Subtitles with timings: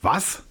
[0.00, 0.44] Was?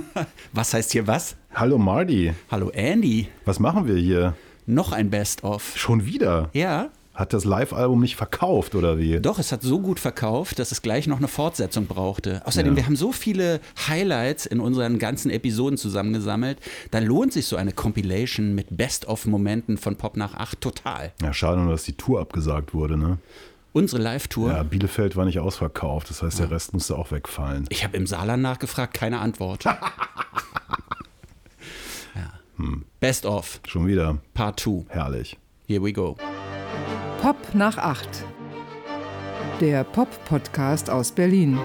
[0.52, 1.36] was heißt hier was?
[1.54, 2.32] Hallo Marty.
[2.50, 3.28] Hallo Andy.
[3.44, 4.34] Was machen wir hier?
[4.64, 5.76] Noch ein Best-of.
[5.76, 6.48] Schon wieder?
[6.54, 6.88] Ja.
[7.12, 9.20] Hat das Live-Album nicht verkauft oder wie?
[9.20, 12.40] Doch, es hat so gut verkauft, dass es gleich noch eine Fortsetzung brauchte.
[12.46, 12.76] Außerdem, ja.
[12.78, 16.58] wir haben so viele Highlights in unseren ganzen Episoden zusammengesammelt.
[16.90, 21.12] Da lohnt sich so eine Compilation mit Best-of-Momenten von Pop nach 8 total.
[21.20, 23.18] Ja, schade nur, dass die Tour abgesagt wurde, ne?
[23.74, 24.52] Unsere Live-Tour.
[24.52, 27.66] Ja, Bielefeld war nicht ausverkauft, das heißt, der Rest musste auch wegfallen.
[27.70, 29.64] Ich habe im Saarland nachgefragt, keine Antwort.
[29.64, 29.74] ja.
[32.56, 32.84] hm.
[33.00, 33.58] Best of.
[33.66, 34.18] Schon wieder.
[34.32, 34.84] Part 2.
[34.90, 35.36] Herrlich.
[35.66, 36.16] Here we go.
[37.20, 38.08] Pop nach 8.
[39.60, 41.58] Der Pop-Podcast aus Berlin.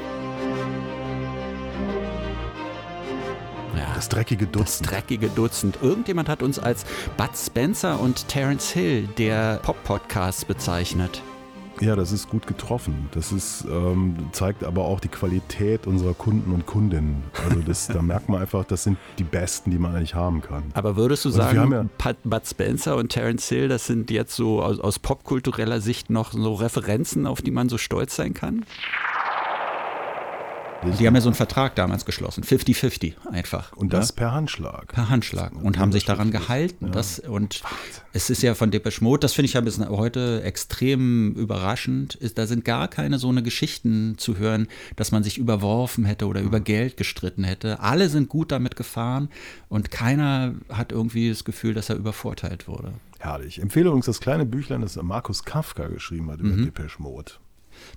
[3.93, 4.87] Das dreckige Dutzend.
[4.87, 5.77] Das dreckige Dutzend.
[5.83, 6.85] Irgendjemand hat uns als
[7.17, 11.21] Bud Spencer und Terence Hill der Pop-Podcasts bezeichnet.
[11.81, 13.09] Ja, das ist gut getroffen.
[13.11, 17.23] Das ist, ähm, zeigt aber auch die Qualität unserer Kunden und Kundinnen.
[17.43, 20.63] Also das, da merkt man einfach, das sind die Besten, die man eigentlich haben kann.
[20.73, 24.61] Aber würdest du also sagen, ja Bud Spencer und Terence Hill, das sind jetzt so
[24.61, 28.65] aus, aus popkultureller Sicht noch so Referenzen, auf die man so stolz sein kann?
[30.81, 33.73] Die haben ja so einen Vertrag damals geschlossen, 50-50 einfach.
[33.73, 34.15] Und das ja?
[34.15, 34.87] per Handschlag.
[34.93, 35.51] Per Handschlag.
[35.61, 36.85] Und haben sich daran gehalten.
[36.85, 36.91] Ja.
[36.91, 37.61] Das, und
[38.13, 42.37] es ist ja von Depeche Mode, das finde ich ja bis heute extrem überraschend, ist,
[42.37, 46.39] da sind gar keine so eine Geschichten zu hören, dass man sich überworfen hätte oder
[46.41, 47.81] über Geld gestritten hätte.
[47.81, 49.29] Alle sind gut damit gefahren
[49.67, 52.93] und keiner hat irgendwie das Gefühl, dass er übervorteilt wurde.
[53.19, 53.59] Herrlich.
[53.61, 56.65] Empfehle uns das kleine Büchlein, das Markus Kafka geschrieben hat über mhm.
[56.65, 57.33] Depeche Mode.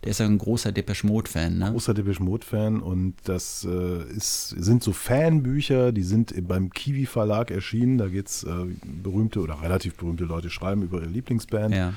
[0.04, 1.70] Der ist ja ein großer Depeche Mode-Fan, ne?
[1.70, 7.50] Großer Depeche Mode-Fan und das äh, ist, sind so Fanbücher, die sind beim Kiwi Verlag
[7.50, 7.98] erschienen.
[7.98, 8.50] Da geht es äh,
[8.82, 11.74] berühmte oder relativ berühmte Leute schreiben über ihre Lieblingsband.
[11.74, 11.94] Ja.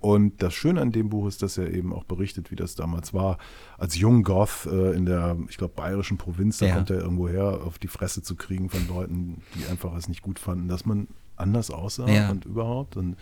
[0.00, 3.14] Und das Schöne an dem Buch ist, dass er eben auch berichtet, wie das damals
[3.14, 3.38] war,
[3.78, 6.74] als Jung Goth äh, in der, ich glaube, bayerischen Provinz, da ja.
[6.74, 10.22] kommt er irgendwo her, auf die Fresse zu kriegen von Leuten, die einfach es nicht
[10.22, 12.30] gut fanden, dass man anders aussah ja.
[12.30, 12.96] und überhaupt.
[12.96, 13.16] Und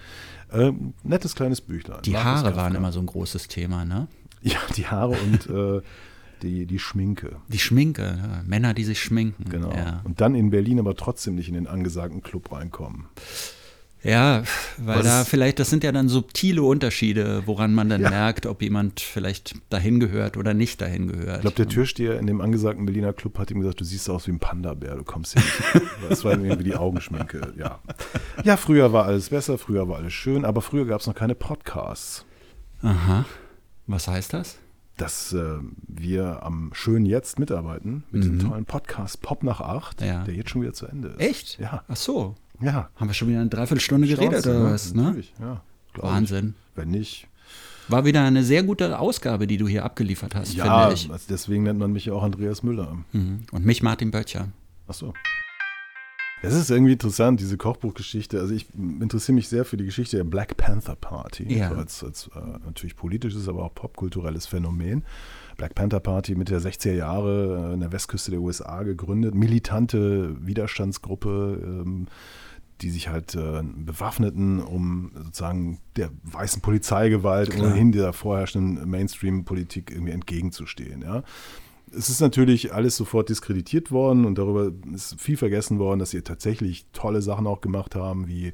[0.52, 2.02] äh, nettes kleines Büchlein.
[2.02, 4.08] Die Haare waren immer so ein großes Thema, ne?
[4.42, 5.82] Ja, die Haare und äh,
[6.42, 7.36] die, die Schminke.
[7.48, 8.42] Die Schminke, ja.
[8.44, 9.48] Männer, die sich schminken.
[9.48, 9.72] Genau.
[9.72, 10.02] Ja.
[10.04, 13.06] Und dann in Berlin aber trotzdem nicht in den angesagten Club reinkommen.
[14.04, 14.42] Ja,
[14.76, 15.04] weil Was?
[15.04, 18.10] da vielleicht, das sind ja dann subtile Unterschiede, woran man dann ja.
[18.10, 21.36] merkt, ob jemand vielleicht dahin gehört oder nicht dahin gehört.
[21.36, 24.26] Ich glaube, der Türsteher in dem angesagten Berliner Club hat ihm gesagt, du siehst aus
[24.26, 25.90] wie ein Panda-Bär, du kommst hier nicht.
[26.08, 27.80] das war irgendwie die Augenschminke, ja.
[28.44, 31.34] Ja, früher war alles besser, früher war alles schön, aber früher gab es noch keine
[31.34, 32.26] Podcasts.
[32.82, 33.24] Aha.
[33.86, 34.58] Was heißt das?
[34.96, 38.38] dass äh, wir am schönen Jetzt mitarbeiten mit mhm.
[38.38, 40.22] dem tollen Podcast Pop nach acht, ja.
[40.22, 41.20] der jetzt schon wieder zu Ende ist.
[41.20, 41.58] Echt?
[41.58, 41.82] Ja.
[41.88, 42.36] Ach so.
[42.64, 42.90] Ja.
[42.96, 44.94] Haben wir schon wieder eine Dreiviertelstunde geredet oder was?
[44.94, 45.22] Ne?
[45.40, 45.62] Ja.
[45.96, 46.54] Wahnsinn.
[46.56, 46.76] Ich.
[46.76, 47.28] Wenn nicht.
[47.88, 51.10] War wieder eine sehr gute Ausgabe, die du hier abgeliefert hast, ja, finde ich.
[51.10, 52.96] Also deswegen nennt man mich ja auch Andreas Müller.
[53.12, 53.40] Mhm.
[53.52, 54.48] Und mich Martin Böttcher.
[54.88, 55.12] Ach so.
[56.42, 58.38] Es ist irgendwie interessant, diese Kochbuchgeschichte.
[58.38, 61.56] Also ich interessiere mich sehr für die Geschichte der Black Panther Party.
[61.56, 61.68] Ja.
[61.68, 65.04] Also als, als äh, natürlich politisches, aber auch popkulturelles Phänomen.
[65.56, 69.34] Black Panther Party Mitte der 60er Jahre äh, in der Westküste der USA gegründet.
[69.34, 71.60] Militante Widerstandsgruppe.
[71.62, 72.08] Ähm,
[72.80, 77.68] die sich halt äh, bewaffneten, um sozusagen der weißen Polizeigewalt Klar.
[77.68, 81.02] ohnehin der vorherrschenden Mainstream-Politik irgendwie entgegenzustehen.
[81.02, 81.22] Ja
[81.96, 86.22] es ist natürlich alles sofort diskreditiert worden und darüber ist viel vergessen worden, dass sie
[86.22, 88.52] tatsächlich tolle Sachen auch gemacht haben, wie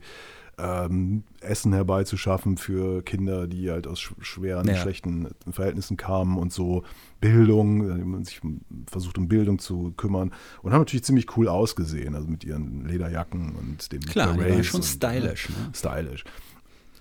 [0.61, 4.77] ähm, Essen herbeizuschaffen für Kinder, die halt aus schweren, ja.
[4.77, 6.85] schlechten Verhältnissen kamen und so
[7.21, 8.41] Bildung, äh, man sich
[8.87, 10.33] versucht um Bildung zu kümmern
[10.63, 14.83] und haben natürlich ziemlich cool ausgesehen, also mit ihren Lederjacken und dem Klar, die schon
[14.83, 15.49] stylisch.
[15.49, 15.71] Und, ne?
[15.75, 16.25] Stylisch.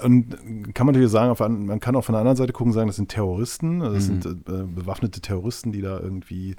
[0.01, 0.29] Und
[0.73, 3.09] kann man natürlich sagen, man kann auch von der anderen Seite gucken, sagen, das sind
[3.09, 4.21] Terroristen, also das mhm.
[4.21, 6.55] sind äh, bewaffnete Terroristen, die da irgendwie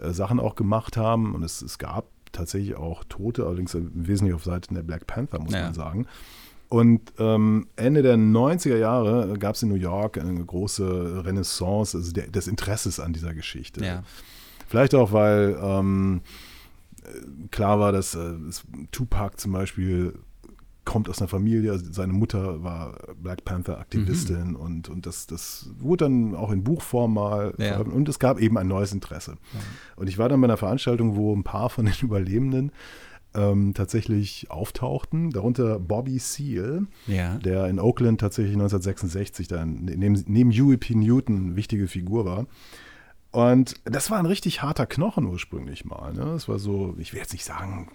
[0.00, 1.34] äh, Sachen auch gemacht haben.
[1.34, 5.52] Und es, es gab tatsächlich auch Tote, allerdings wesentlich auf Seiten der Black Panther, muss
[5.52, 5.64] ja.
[5.64, 6.06] man sagen.
[6.70, 12.12] Und ähm, Ende der 90er Jahre gab es in New York eine große Renaissance also
[12.12, 13.84] der, des Interesses an dieser Geschichte.
[13.84, 14.04] Ja.
[14.68, 16.20] Vielleicht auch, weil ähm,
[17.50, 18.34] klar war, dass äh,
[18.92, 20.14] Tupac zum Beispiel
[20.84, 24.56] kommt aus einer Familie, also seine Mutter war Black Panther-Aktivistin mhm.
[24.56, 27.78] und, und das, das wurde dann auch in Buchform mal ja.
[27.80, 29.32] und es gab eben ein neues Interesse.
[29.52, 29.60] Ja.
[29.96, 32.72] Und ich war dann bei einer Veranstaltung, wo ein paar von den Überlebenden
[33.34, 37.36] ähm, tatsächlich auftauchten, darunter Bobby Seale, ja.
[37.38, 40.94] der in Oakland tatsächlich 1966 dann neben, neben Huey P.
[40.94, 42.46] Newton wichtige Figur war.
[43.32, 46.12] Und das war ein richtig harter Knochen ursprünglich mal.
[46.12, 46.24] Ne?
[46.24, 47.88] Das war so, ich will jetzt nicht sagen,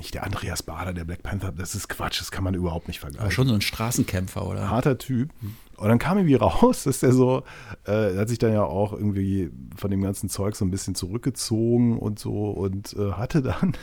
[0.00, 3.00] nicht der Andreas Bader, der Black Panther, das ist Quatsch, das kann man überhaupt nicht
[3.00, 3.22] vergleichen.
[3.22, 4.70] Aber schon so ein Straßenkämpfer, oder?
[4.70, 5.30] Harter Typ.
[5.76, 7.42] Und dann kam irgendwie raus, dass der so,
[7.84, 11.98] äh, hat sich dann ja auch irgendwie von dem ganzen Zeug so ein bisschen zurückgezogen
[11.98, 13.74] und so und äh, hatte dann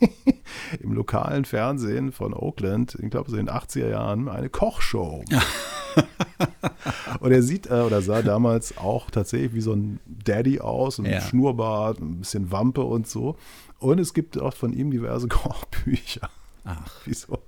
[0.80, 5.24] im lokalen Fernsehen von Oakland, ich glaube so in den 80er Jahren, eine Kochshow.
[7.20, 11.06] und er sieht äh, oder sah damals auch tatsächlich wie so ein Daddy aus, ein
[11.06, 11.20] Ja.
[11.20, 13.36] Schnurrbart, ein bisschen Wampe und so.
[13.78, 16.30] Und es gibt auch von ihm diverse Kochbücher.
[16.64, 17.40] Ach, Wieso?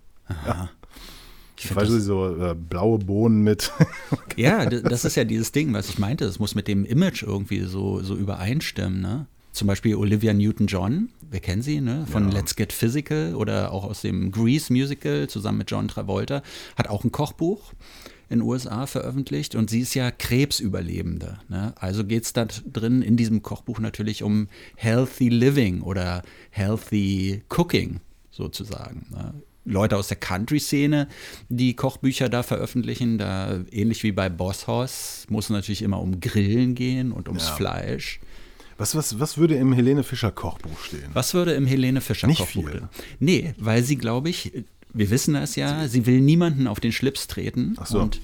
[1.56, 3.72] ich Ich weiß nicht, so äh, blaue Bohnen mit.
[4.36, 6.24] ja, das ist ja dieses Ding, was ich meinte.
[6.24, 9.26] Es muss mit dem Image irgendwie so, so übereinstimmen, ne?
[9.52, 12.06] Zum Beispiel Olivia Newton-John, wir kennen sie, ne?
[12.10, 12.34] Von Ja.
[12.34, 16.42] Let's Get Physical oder auch aus dem Grease Musical zusammen mit John Travolta,
[16.76, 17.72] hat auch ein Kochbuch
[18.28, 21.38] in den USA veröffentlicht und sie ist ja Krebsüberlebende.
[21.48, 21.72] Ne?
[21.78, 28.00] Also geht es da drin in diesem Kochbuch natürlich um Healthy Living oder Healthy Cooking
[28.30, 29.06] sozusagen.
[29.10, 29.34] Ne?
[29.64, 31.08] Leute aus der Country-Szene,
[31.48, 36.20] die Kochbücher da veröffentlichen, da ähnlich wie bei Boss Hoss, muss es natürlich immer um
[36.20, 37.54] Grillen gehen und ums Ja.
[37.54, 38.20] Fleisch.
[38.78, 41.08] Was, was, was würde im Helene Fischer Kochbuch stehen?
[41.14, 42.80] Was würde im Helene Fischer Nicht Kochbuch viel.
[42.80, 42.88] drin?
[43.18, 44.52] Nee, weil sie, glaube ich,
[44.96, 47.74] wir wissen das ja, sie will niemanden auf den Schlips treten.
[47.78, 48.00] Ach so.
[48.00, 48.20] Und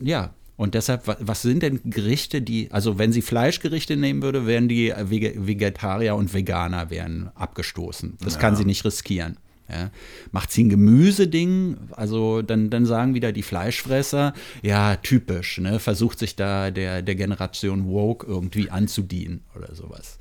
[0.00, 4.46] ja, und deshalb, wa- was sind denn Gerichte, die, also wenn sie Fleischgerichte nehmen würde,
[4.46, 8.16] wären die äh, Vege- Vegetarier und Veganer wären abgestoßen.
[8.24, 9.36] Das kann sie nicht riskieren.
[9.68, 9.90] Ja.
[10.30, 14.32] Macht sie ein Gemüseding, also dann, dann sagen wieder die Fleischfresser,
[14.62, 15.80] ja, typisch, ne?
[15.80, 20.18] versucht sich da der, der Generation Woke irgendwie anzudienen oder sowas.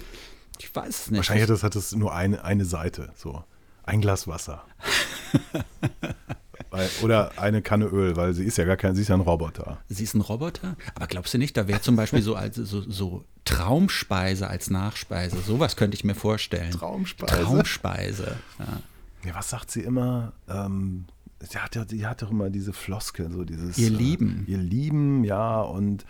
[0.60, 1.18] Ich weiß es nicht.
[1.18, 3.10] Wahrscheinlich hat das, hat das nur eine, eine Seite.
[3.16, 3.44] So.
[3.86, 4.64] Ein Glas Wasser.
[7.04, 9.80] oder eine Kanne Öl, weil sie ist ja gar kein, sie ist ja ein Roboter.
[9.88, 12.82] Sie ist ein Roboter, aber glaubst du nicht, da wäre zum Beispiel so, als, so,
[12.82, 16.72] so Traumspeise als Nachspeise, sowas könnte ich mir vorstellen.
[16.72, 17.44] Traumspeise?
[17.44, 18.38] Traumspeise.
[18.60, 18.82] Ja.
[19.26, 20.34] Ja, was sagt sie immer?
[20.48, 21.06] Ähm,
[21.40, 23.78] sie, hat ja, die hat doch immer diese Floskel, so dieses.
[23.78, 24.46] Ihr Lieben.
[24.48, 26.06] Äh, ihr Lieben, ja, und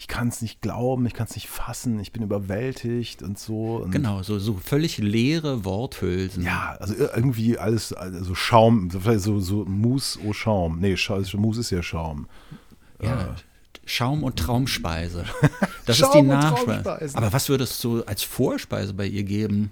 [0.00, 3.76] ich kann es nicht glauben, ich kann es nicht fassen, ich bin überwältigt und so.
[3.84, 6.42] Und Genau, so, so völlig leere Worthülsen.
[6.42, 10.80] Ja, also ir- irgendwie alles, also Schaum, vielleicht so, so Mousse au Schaum.
[10.80, 12.28] Nee, Scha Mousse ist ja Schaum.
[13.02, 13.36] Ja,
[13.84, 15.24] Schaum und Traumspeise.
[15.84, 17.16] Das ist Schaum die und Nachspeise.
[17.18, 19.70] Aber was würdest du als Vorspeise bei ihr geben?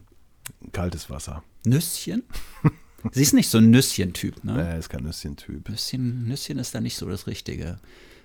[0.72, 1.42] Kaltes Wasser.
[1.64, 2.22] Nüsschen?
[3.12, 4.54] Sie ist nicht so ein Nüsschen-Typ, ne?
[4.72, 5.68] Nee, ist kein Nüsschen-Typ.
[5.68, 7.78] Nüsschen, Nüsschen ist da nicht so das Richtige.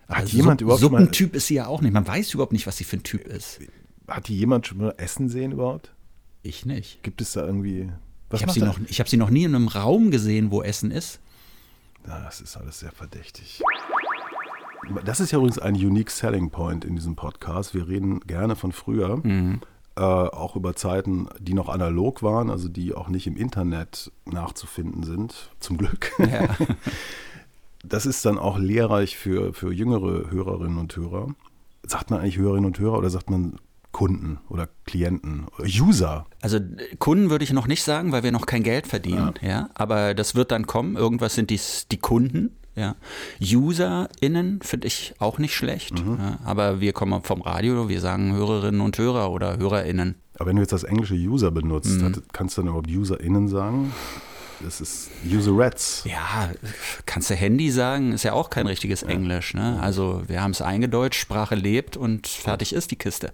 [0.09, 1.93] Hat jemand Supp- überhaupt schon mal- Suppentyp ist sie ja auch nicht.
[1.93, 3.59] Man weiß überhaupt nicht, was sie für ein Typ ist.
[4.07, 5.93] Hat die jemand schon mal Essen sehen überhaupt?
[6.41, 7.01] Ich nicht.
[7.03, 7.89] Gibt es da irgendwie.
[8.29, 10.61] Was Ich habe sie, noch, ich hab sie noch nie in einem Raum gesehen, wo
[10.61, 11.19] Essen ist.
[12.05, 13.61] Das ist alles sehr verdächtig.
[15.05, 17.73] Das ist ja übrigens ein unique selling point in diesem Podcast.
[17.73, 19.61] Wir reden gerne von früher, Mhm.
[19.95, 25.03] äh, auch über Zeiten, die noch analog waren, also die auch nicht im Internet nachzufinden
[25.03, 26.11] sind, zum Glück.
[26.19, 26.49] Ja.
[27.83, 31.27] Das ist dann auch lehrreich für, für jüngere Hörerinnen und Hörer.
[31.85, 33.57] Sagt man eigentlich Hörerinnen und Hörer oder sagt man
[33.91, 36.25] Kunden oder Klienten oder User?
[36.41, 36.59] Also
[36.99, 39.33] Kunden würde ich noch nicht sagen, weil wir noch kein Geld verdienen.
[39.41, 39.69] Ja.
[39.75, 40.95] Aber das wird dann kommen.
[40.95, 42.51] Irgendwas sind dies die Kunden.
[42.75, 42.95] Ja.
[43.39, 45.99] UserInnen finde ich auch nicht schlecht.
[45.99, 46.39] Ja.
[46.43, 50.15] Aber wir kommen vom Radio, wir sagen Hörerinnen und Hörer oder HörerInnen.
[50.35, 52.23] Aber wenn du jetzt das englische User benutzt, Mhm.
[52.31, 53.91] kannst du dann überhaupt UserInnen sagen?
[54.63, 56.03] Das ist Userettes.
[56.05, 56.49] Ja,
[57.05, 59.53] kannst du Handy sagen, ist ja auch kein richtiges Englisch.
[59.53, 59.77] Ne?
[59.81, 63.33] Also wir haben es eingedeutscht, Sprache lebt und fertig ist die Kiste.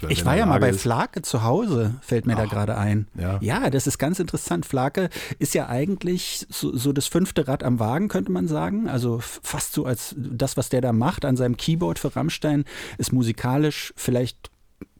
[0.00, 3.08] Weil Ich war ja mal bei Flake zu Hause, fällt mir da gerade ein.
[3.40, 3.68] ja.
[3.68, 4.64] das ist ganz interessant.
[4.64, 8.88] Flake ist ja eigentlich so, so das fünfte Rad am Wagen, könnte man sagen.
[8.88, 12.64] Also fast so als das, was der da macht an seinem Keyboard für Rammstein,
[12.96, 14.50] ist musikalisch vielleicht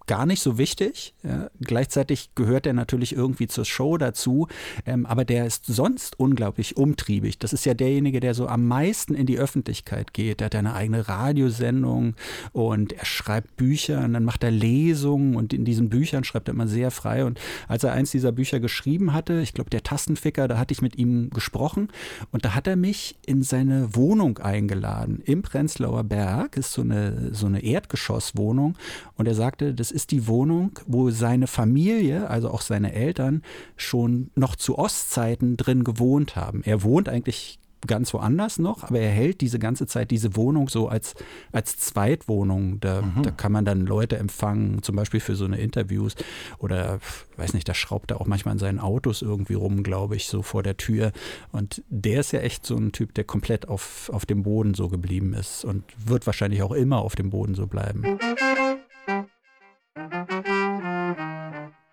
[0.08, 1.14] gar nicht so wichtig.
[1.22, 4.48] Ja, gleichzeitig gehört er natürlich irgendwie zur Show dazu,
[4.86, 7.38] ähm, aber der ist sonst unglaublich umtriebig.
[7.38, 10.40] Das ist ja derjenige, der so am meisten in die Öffentlichkeit geht.
[10.40, 12.14] Der hat eine eigene Radiosendung
[12.52, 16.54] und er schreibt Bücher und dann macht er Lesungen und in diesen Büchern schreibt er
[16.54, 17.24] immer sehr frei.
[17.24, 17.38] Und
[17.68, 20.96] als er eins dieser Bücher geschrieben hatte, ich glaube der Tastenficker, da hatte ich mit
[20.96, 21.88] ihm gesprochen
[22.32, 26.56] und da hat er mich in seine Wohnung eingeladen im Prenzlauer Berg.
[26.56, 28.78] Ist so eine, so eine Erdgeschosswohnung
[29.16, 33.42] und er sagte, das ist die Wohnung, wo seine Familie, also auch seine Eltern,
[33.76, 36.62] schon noch zu Ostzeiten drin gewohnt haben.
[36.64, 40.88] Er wohnt eigentlich ganz woanders noch, aber er hält diese ganze Zeit diese Wohnung so
[40.88, 41.14] als,
[41.52, 42.80] als Zweitwohnung.
[42.80, 46.14] Da, da kann man dann Leute empfangen, zum Beispiel für so eine Interviews
[46.58, 46.98] oder
[47.36, 50.42] weiß nicht, da schraubt er auch manchmal in seinen Autos irgendwie rum, glaube ich, so
[50.42, 51.12] vor der Tür.
[51.52, 54.88] Und der ist ja echt so ein Typ, der komplett auf, auf dem Boden so
[54.88, 58.18] geblieben ist und wird wahrscheinlich auch immer auf dem Boden so bleiben.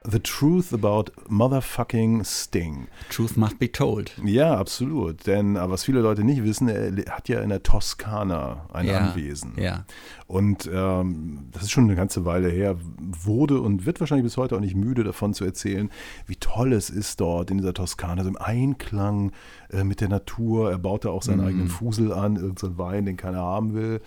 [0.09, 2.87] The Truth About Motherfucking Sting.
[3.09, 4.11] Truth must be told.
[4.23, 5.25] Ja, absolut.
[5.25, 9.53] Denn was viele Leute nicht wissen, er hat ja in der Toskana ein Ja, Anwesen.
[9.57, 9.85] ja.
[10.27, 14.55] Und ähm, das ist schon eine ganze Weile her, wurde und wird wahrscheinlich bis heute
[14.55, 15.89] auch nicht müde davon zu erzählen,
[16.25, 19.31] wie toll es ist dort in dieser Toskana, so im Einklang
[19.71, 20.71] äh, mit der Natur.
[20.71, 24.01] Er baut da auch seinen eigenen Fusel an, irgendeinen Wein, den keiner haben will.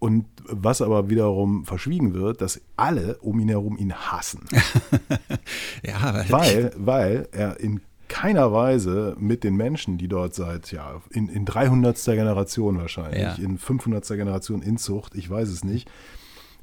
[0.00, 4.40] Und was aber wiederum verschwiegen wird, dass alle um ihn herum ihn hassen.
[5.82, 11.28] Ja, Weil, weil er in keiner Weise mit den Menschen, die dort seit, ja, in,
[11.28, 12.02] in 300.
[12.04, 13.34] Generation wahrscheinlich, Ja.
[13.34, 14.06] in 500.
[14.08, 15.90] Generation Inzucht, ich weiß es nicht,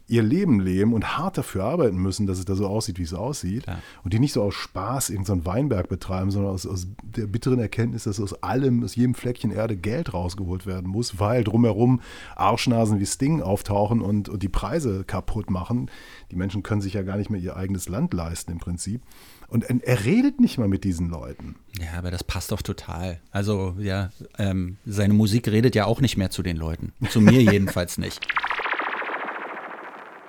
[0.08, 3.14] ihr Leben leben und hart dafür arbeiten müssen, dass es da so aussieht, wie es
[3.14, 3.64] aussieht.
[3.64, 3.80] Klar.
[4.04, 8.04] Und die nicht so aus Spaß irgendeinen Weinberg betreiben, sondern aus, aus der bitteren Erkenntnis,
[8.04, 12.02] dass aus allem, aus jedem Fleckchen Erde Geld rausgeholt werden muss, weil drumherum
[12.36, 15.90] Arschnasen wie Sting auftauchen und, und die Preise kaputt machen.
[16.32, 19.02] Die Menschen können sich ja gar nicht mehr ihr eigenes Land leisten im Prinzip.
[19.48, 21.56] Und er, er redet nicht mal mit diesen Leuten.
[21.80, 23.20] Ja, aber das passt doch total.
[23.32, 26.94] Also, ja, ähm, seine Musik redet ja auch nicht mehr zu den Leuten.
[27.10, 28.26] Zu mir jedenfalls nicht.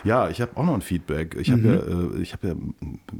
[0.06, 1.36] Ja, ich habe auch noch ein Feedback.
[1.40, 2.54] Ich habe ja, äh, ich hab ja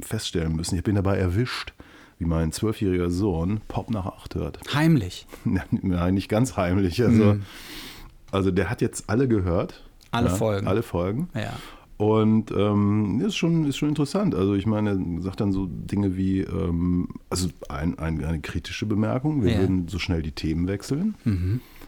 [0.01, 1.73] feststellen müssen, ich bin dabei erwischt,
[2.19, 4.59] wie mein zwölfjähriger Sohn Pop nach acht hört.
[4.73, 5.27] Heimlich.
[5.43, 7.03] Nein, nicht ganz heimlich.
[7.03, 7.37] Also,
[8.31, 9.83] also der hat jetzt alle gehört.
[10.11, 10.67] Alle Folgen.
[10.67, 11.29] Alle Folgen.
[11.35, 11.53] Ja.
[11.97, 14.35] Und ähm, ist, schon, ist schon interessant.
[14.35, 18.85] Also ich meine, er sagt dann so Dinge wie, ähm, also ein, ein, eine kritische
[18.85, 19.59] Bemerkung, wir Ja.
[19.59, 21.15] würden so schnell die Themen wechseln.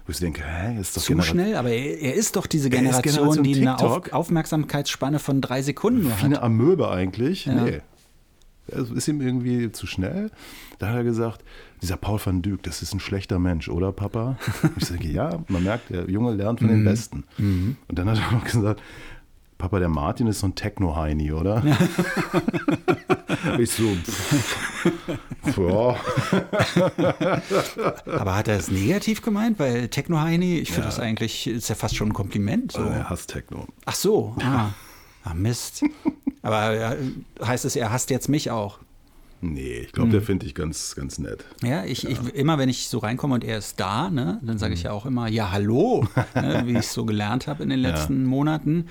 [0.09, 2.67] Wo ich denke, hä, ist doch Zu Genera- schnell, aber er, er ist doch diese
[2.67, 4.13] Er Generation, Generation die eine Auf, TikTok.
[4.13, 6.23] Aufmerksamkeitsspanne von drei Sekunden nur Wie hat.
[6.23, 7.45] eine Amöbe eigentlich.
[7.45, 7.53] Ja.
[7.63, 7.81] Nee.
[8.65, 10.31] Es ist ihm irgendwie zu schnell.
[10.79, 11.43] Da hat er gesagt,
[11.83, 14.37] dieser Paul van Dyk, das ist ein schlechter Mensch, oder Papa?
[14.77, 17.23] Ich sage, ja, man merkt, der Junge lernt von den Besten.
[17.37, 18.81] Und dann hat er noch gesagt,
[19.59, 21.61] Papa, der Martin ist so ein Techno-Heini, oder?
[23.59, 23.91] ich so,
[25.57, 25.97] ja.
[28.05, 29.59] Aber hat er es negativ gemeint?
[29.59, 32.71] Weil Techno-Heini, ich finde das eigentlich, ist ja fast schon ein Kompliment.
[32.71, 32.79] So.
[32.79, 33.67] Also er hasst Techno.
[33.85, 34.69] Ach so, ah.
[35.25, 35.83] ah, Mist.
[36.41, 36.95] Aber ja,
[37.45, 38.79] heißt es, er hasst jetzt mich auch.
[39.41, 41.45] Nee, ich glaube, der finde ich ganz, ganz nett.
[41.63, 44.73] Ja, ich, ich immer wenn ich so reinkomme und er ist da, ne, dann sage
[44.73, 47.79] ich ja auch immer, ja, hallo, ne, wie ich es so gelernt habe in den
[47.81, 48.87] letzten Monaten.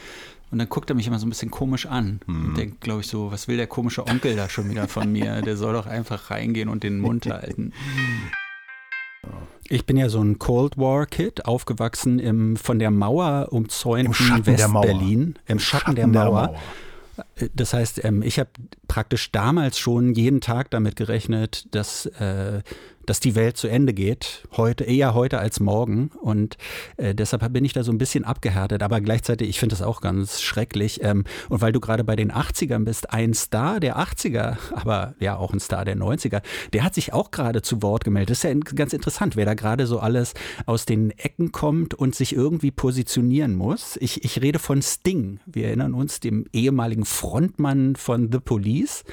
[0.51, 3.07] Und dann guckt er mich immer so ein bisschen komisch an und denkt, glaube ich,
[3.07, 5.43] so, was will der komische Onkel da schon wieder von mir?
[5.43, 7.73] Der soll doch einfach reingehen und den Mund halten.
[9.69, 14.15] Ich bin ja so ein Cold War Kid, aufgewachsen im von der Mauer umzäunten Im
[14.15, 14.85] Schatten der Mauer.
[14.85, 16.55] West-Berlin, im Schatten, der Mauer.
[17.55, 18.49] Das heißt, ähm, ich habe
[18.87, 22.63] praktisch damals schon jeden Tag damit gerechnet, dass, äh,
[23.09, 24.47] dass die Welt zu Ende geht.
[24.57, 26.11] Heute, eher heute als morgen.
[26.21, 26.59] Und
[26.99, 28.83] äh, deshalb bin ich da so ein bisschen abgehärtet.
[28.83, 31.03] Aber gleichzeitig, ich finde das auch ganz schrecklich.
[31.03, 35.37] Ähm, und weil du gerade bei den 80ern bist, ein Star der 80er, aber ja
[35.37, 38.31] auch ein Star der 90er, der hat sich auch gerade zu Wort gemeldet.
[38.31, 40.35] Das ist ja ganz interessant, wer da gerade so alles
[40.67, 43.97] aus den Ecken kommt und sich irgendwie positionieren muss.
[44.01, 45.41] Ich, ich rede von Sting.
[45.47, 49.05] Wir erinnern uns, dem ehemaligen Frontmann von The Police.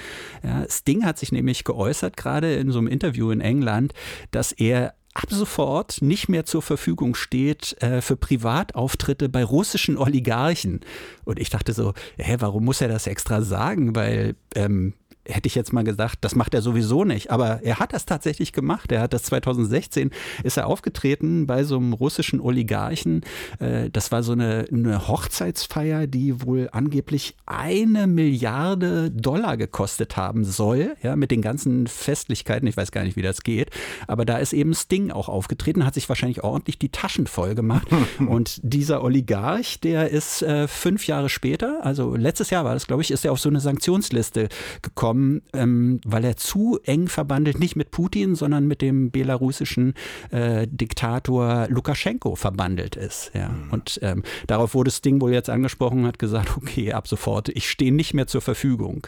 [0.44, 3.85] Ja, Sting hat sich nämlich geäußert, gerade in so einem Interview in England,
[4.32, 10.82] dass er ab sofort nicht mehr zur Verfügung steht äh, für Privatauftritte bei russischen Oligarchen.
[11.24, 13.96] Und ich dachte so, hä, warum muss er das extra sagen?
[13.96, 14.94] Weil ähm,
[15.27, 17.32] hätte ich jetzt mal gesagt, das macht er sowieso nicht.
[17.32, 18.91] Aber er hat das tatsächlich gemacht.
[18.91, 20.12] Er hat das 2016,
[20.44, 23.22] ist er aufgetreten bei so einem russischen Oligarchen.
[23.60, 30.44] Äh, das war so eine, eine Hochzeitsfeier, die wohl angeblich eine Milliarde Dollar gekostet haben
[30.44, 30.96] soll.
[31.01, 32.67] Ja, mit den ganzen Festlichkeiten.
[32.67, 33.70] Ich weiß gar nicht, wie das geht.
[34.08, 37.88] Aber da ist eben Sting auch aufgetreten, hat sich wahrscheinlich ordentlich die Taschen voll gemacht.
[38.20, 43.01] Und dieser Oligarch, der ist äh, fünf Jahre später, also letztes Jahr war das, glaube
[43.01, 44.50] ich, ist er auf so eine Sanktionsliste
[44.82, 45.15] gekommen,
[45.54, 49.94] ähm, weil er zu eng verbandelt, nicht mit Putin, sondern mit dem belarussischen
[50.32, 53.32] äh, Diktator Lukaschenko verbandelt ist.
[53.34, 53.52] Ja.
[53.72, 57.70] Und ähm, darauf wurde Sting wohl jetzt angesprochen und hat gesagt, okay, ab sofort, ich
[57.70, 59.08] stehe nicht mehr zur Verfügung.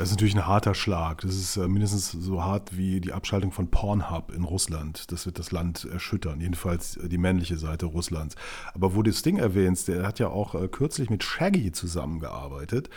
[0.00, 1.20] Das ist natürlich ein harter Schlag.
[1.20, 5.12] Das ist äh, mindestens so hart wie die Abschaltung von Pornhub in Russland.
[5.12, 8.34] Das wird das Land erschüttern, jedenfalls äh, die männliche Seite Russlands.
[8.72, 12.88] Aber wo du Sting erwähnst, der hat ja auch äh, kürzlich mit Shaggy zusammengearbeitet.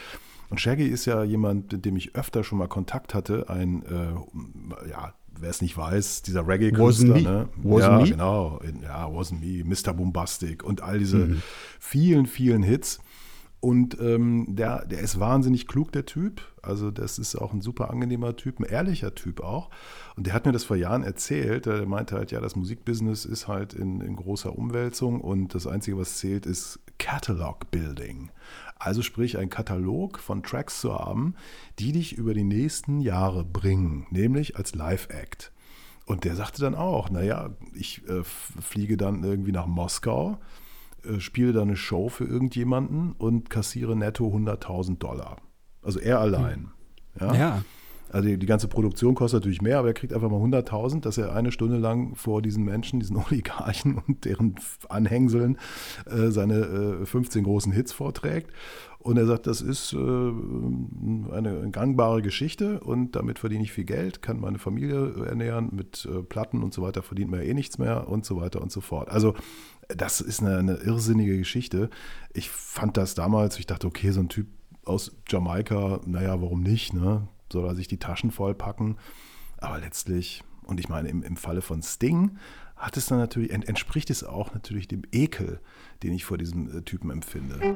[0.53, 3.49] Und Shaggy ist ja jemand, mit dem ich öfter schon mal Kontakt hatte.
[3.49, 7.15] Ein, äh, ja, wer es nicht weiß, dieser Reggae-Künstler.
[7.15, 7.23] Wasn't me.
[7.23, 7.49] Ne?
[7.63, 8.09] Wasn't ja, me.
[8.11, 8.59] genau.
[8.83, 9.95] Ja, Wasn't Me, Mr.
[9.95, 11.37] Bombastic und all diese
[11.79, 12.99] vielen, vielen Hits.
[13.61, 16.41] Und ähm, der, der ist wahnsinnig klug, der Typ.
[16.61, 19.71] Also das ist auch ein super angenehmer Typ, ein ehrlicher Typ auch.
[20.15, 21.65] Und der hat mir das vor Jahren erzählt.
[21.65, 25.97] Er meinte halt, ja, das Musikbusiness ist halt in, in großer Umwälzung und das Einzige,
[25.97, 28.31] was zählt, ist Catalog Building.
[28.79, 31.35] Also sprich, ein Katalog von Tracks zu haben,
[31.77, 35.51] die dich über die nächsten Jahre bringen, nämlich als Live-Act.
[36.05, 40.37] Und der sagte dann auch, naja, ich äh, fliege dann irgendwie nach Moskau,
[41.03, 45.37] äh, spiele da eine Show für irgendjemanden und kassiere netto 100.000 Dollar.
[45.81, 46.71] Also er allein.
[47.17, 47.27] Hm.
[47.27, 47.35] Ja.
[47.35, 47.61] ja.
[48.13, 51.35] Also die, ganze Produktion kostet natürlich mehr, aber er kriegt einfach mal 100.000, dass er
[51.35, 54.55] eine Stunde lang vor diesen Menschen, diesen Oligarchen und deren
[54.87, 55.57] Anhängseln
[56.05, 58.51] äh, seine äh, 15 großen Hits vorträgt.
[58.99, 64.21] Und er sagt, das ist äh, eine gangbare Geschichte und damit verdiene ich viel Geld,
[64.21, 67.79] kann meine Familie ernähren, mit äh, Platten und so weiter verdient man ja eh nichts
[67.79, 69.09] mehr und so weiter und so fort.
[69.09, 69.33] Also
[69.87, 71.89] das ist eine, eine irrsinnige Geschichte.
[72.31, 74.47] Ich fand das damals, ich dachte, okay, so ein Typ
[74.85, 76.93] aus Jamaika, naja, warum nicht?
[76.93, 77.27] Ne?
[77.53, 78.97] Soll er sich die Taschen vollpacken.
[79.57, 82.37] Aber letztlich, und ich meine, im, im Falle von Sting
[82.75, 85.61] hat es dann natürlich, entspricht es auch natürlich dem Ekel,
[86.03, 87.75] den ich vor diesem äh, Typen empfinde.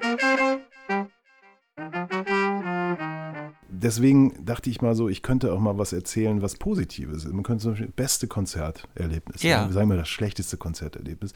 [3.69, 7.31] Deswegen dachte ich mal so, ich könnte auch mal was erzählen, was Positives ist.
[7.31, 9.71] Man könnte zum Beispiel das beste Konzerterlebnis, ja.
[9.71, 11.33] sagen wir das schlechteste Konzerterlebnis.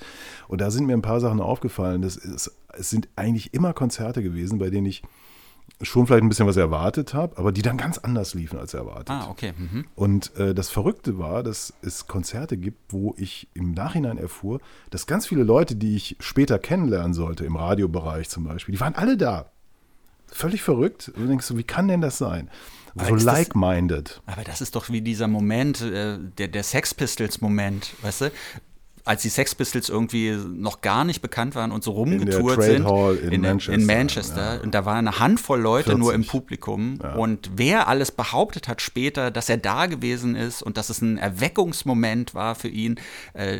[0.48, 2.02] Und da sind mir ein paar Sachen aufgefallen.
[2.02, 5.04] Das ist, es sind eigentlich immer Konzerte gewesen, bei denen ich
[5.82, 9.10] schon vielleicht ein bisschen was erwartet habe, aber die dann ganz anders liefen als erwartet.
[9.10, 9.54] Ah, okay.
[9.58, 9.86] Mhm.
[9.96, 14.60] Und äh, das Verrückte war, dass es Konzerte gibt, wo ich im Nachhinein erfuhr,
[14.90, 18.96] dass ganz viele Leute, die ich später kennenlernen sollte, im Radiobereich zum Beispiel, die waren
[18.96, 19.52] alle da.
[20.28, 21.12] Völlig verrückt.
[21.16, 22.50] Und du denkst so, wie kann denn das sein?
[22.96, 24.22] so like-minded.
[24.26, 28.32] Aber das ist doch wie dieser Moment, äh, der, der Sex Pistols-Moment, weißt du?
[29.06, 33.32] Als die Sex Pistols irgendwie noch gar nicht bekannt waren und so rumgetourt sind in,
[33.32, 34.56] in, Manchester, in Manchester.
[34.56, 34.62] Ja.
[34.62, 36.00] Und da war eine Handvoll Leute 40.
[36.00, 37.00] nur im Publikum.
[37.02, 37.16] Ja.
[37.16, 41.18] Und wer alles behauptet hat später, dass er da gewesen ist und dass es ein
[41.18, 43.00] Erweckungsmoment war für ihn,
[43.34, 43.60] äh,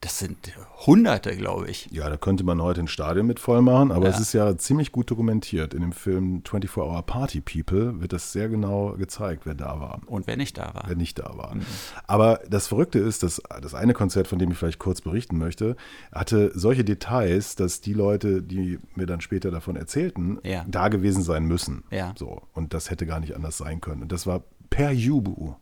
[0.00, 0.38] das sind
[0.86, 1.88] Hunderte, glaube ich.
[1.90, 4.14] Ja, da könnte man heute ein Stadion mit voll machen, aber ja.
[4.14, 5.74] es ist ja ziemlich gut dokumentiert.
[5.74, 10.00] In dem Film 24 Hour Party People wird das sehr genau gezeigt, wer da war.
[10.06, 10.84] Und wer nicht da war.
[10.86, 11.54] Wer nicht da war.
[11.54, 11.66] Mhm.
[12.06, 15.38] Aber das Verrückte ist, dass das eine Konzert, von dem ich vielleicht ich kurz berichten
[15.38, 15.76] möchte,
[16.12, 20.64] hatte solche Details, dass die Leute, die mir dann später davon erzählten, ja.
[20.68, 21.84] da gewesen sein müssen.
[21.90, 22.14] Ja.
[22.16, 22.42] So.
[22.54, 24.02] Und das hätte gar nicht anders sein können.
[24.02, 25.54] Und das war Per Jubu.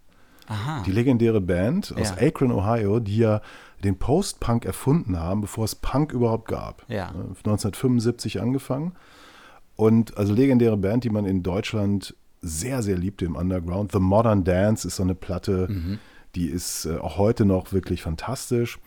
[0.48, 0.82] Aha.
[0.86, 2.26] Die legendäre Band aus ja.
[2.26, 3.40] Akron, Ohio, die ja
[3.82, 6.84] den Post-Punk erfunden haben, bevor es Punk überhaupt gab.
[6.88, 7.08] Ja.
[7.08, 8.92] 1975 angefangen.
[9.74, 13.92] Und also legendäre Band, die man in Deutschland sehr, sehr liebte im Underground.
[13.92, 15.98] The Modern Dance ist so eine Platte, mhm.
[16.34, 18.78] die ist äh, auch heute noch wirklich fantastisch.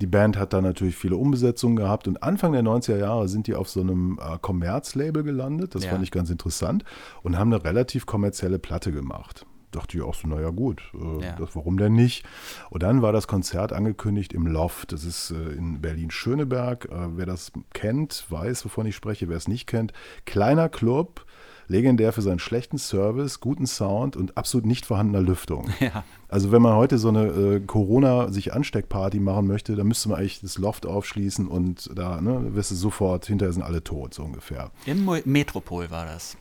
[0.00, 3.54] Die Band hat da natürlich viele Umbesetzungen gehabt und Anfang der 90er Jahre sind die
[3.54, 5.74] auf so einem äh, Kommerzlabel gelandet.
[5.74, 5.90] Das ja.
[5.90, 6.84] fand ich ganz interessant
[7.22, 9.44] und haben eine relativ kommerzielle Platte gemacht.
[9.70, 11.36] Dachte ich auch so, naja, gut, äh, ja.
[11.36, 12.24] das, warum denn nicht?
[12.70, 14.92] Und dann war das Konzert angekündigt im Loft.
[14.92, 16.86] Das ist äh, in Berlin-Schöneberg.
[16.86, 19.28] Äh, wer das kennt, weiß, wovon ich spreche.
[19.28, 19.92] Wer es nicht kennt,
[20.24, 21.26] kleiner Club
[21.68, 25.68] legendär für seinen schlechten Service, guten Sound und absolut nicht vorhandener Lüftung.
[25.80, 26.04] Ja.
[26.28, 30.18] Also wenn man heute so eine äh, Corona sich Ansteckparty machen möchte, dann müsste man
[30.18, 34.24] eigentlich das Loft aufschließen und da ne, wirst du sofort, hinterher sind alle tot, so
[34.24, 34.70] ungefähr.
[34.84, 36.36] Im Metropol war das.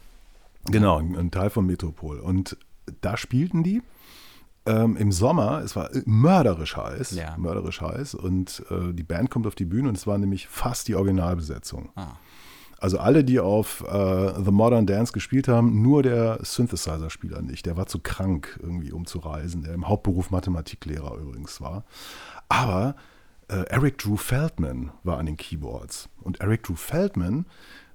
[0.65, 2.19] Genau, ein Teil von Metropol.
[2.19, 2.57] Und
[3.01, 3.81] da spielten die
[4.67, 7.37] ähm, im Sommer, es war mörderisch heiß, ja.
[7.37, 10.87] mörderisch heiß und äh, die Band kommt auf die Bühne und es war nämlich fast
[10.87, 11.89] die Originalbesetzung.
[11.95, 12.15] Ah.
[12.79, 17.65] Also alle, die auf äh, The Modern Dance gespielt haben, nur der Synthesizer-Spieler nicht.
[17.65, 21.85] Der war zu krank irgendwie, um zu reisen, der im Hauptberuf Mathematiklehrer übrigens war.
[22.49, 22.95] Aber
[23.47, 26.09] äh, Eric Drew Feldman war an den Keyboards.
[26.21, 27.45] Und Eric Drew Feldman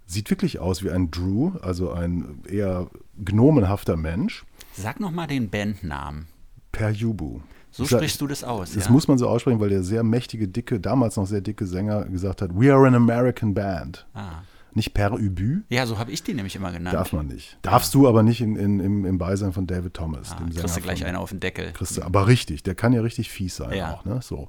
[0.07, 4.45] sieht wirklich aus wie ein Drew, also ein eher gnomenhafter Mensch.
[4.73, 6.27] Sag nochmal den Bandnamen.
[6.73, 7.40] Per Jubu.
[7.71, 8.73] So sprichst du das aus.
[8.73, 8.90] Das ja?
[8.90, 12.42] muss man so aussprechen, weil der sehr mächtige, dicke, damals noch sehr dicke Sänger gesagt
[12.42, 14.07] hat: We are an American band.
[14.12, 14.42] Ah.
[14.75, 15.63] Nicht per Übü.
[15.69, 16.95] Ja, so habe ich die nämlich immer genannt.
[16.95, 17.59] Darf man nicht.
[17.61, 20.33] Darfst du aber nicht in, in, im, im Beisein von David Thomas.
[20.33, 21.73] Ah, dem kriegst du gleich von, einen auf den Deckel.
[21.73, 23.93] Kriegst du, aber richtig, der kann ja richtig fies sein ja.
[23.93, 24.05] auch.
[24.07, 24.21] Ne?
[24.23, 24.49] So.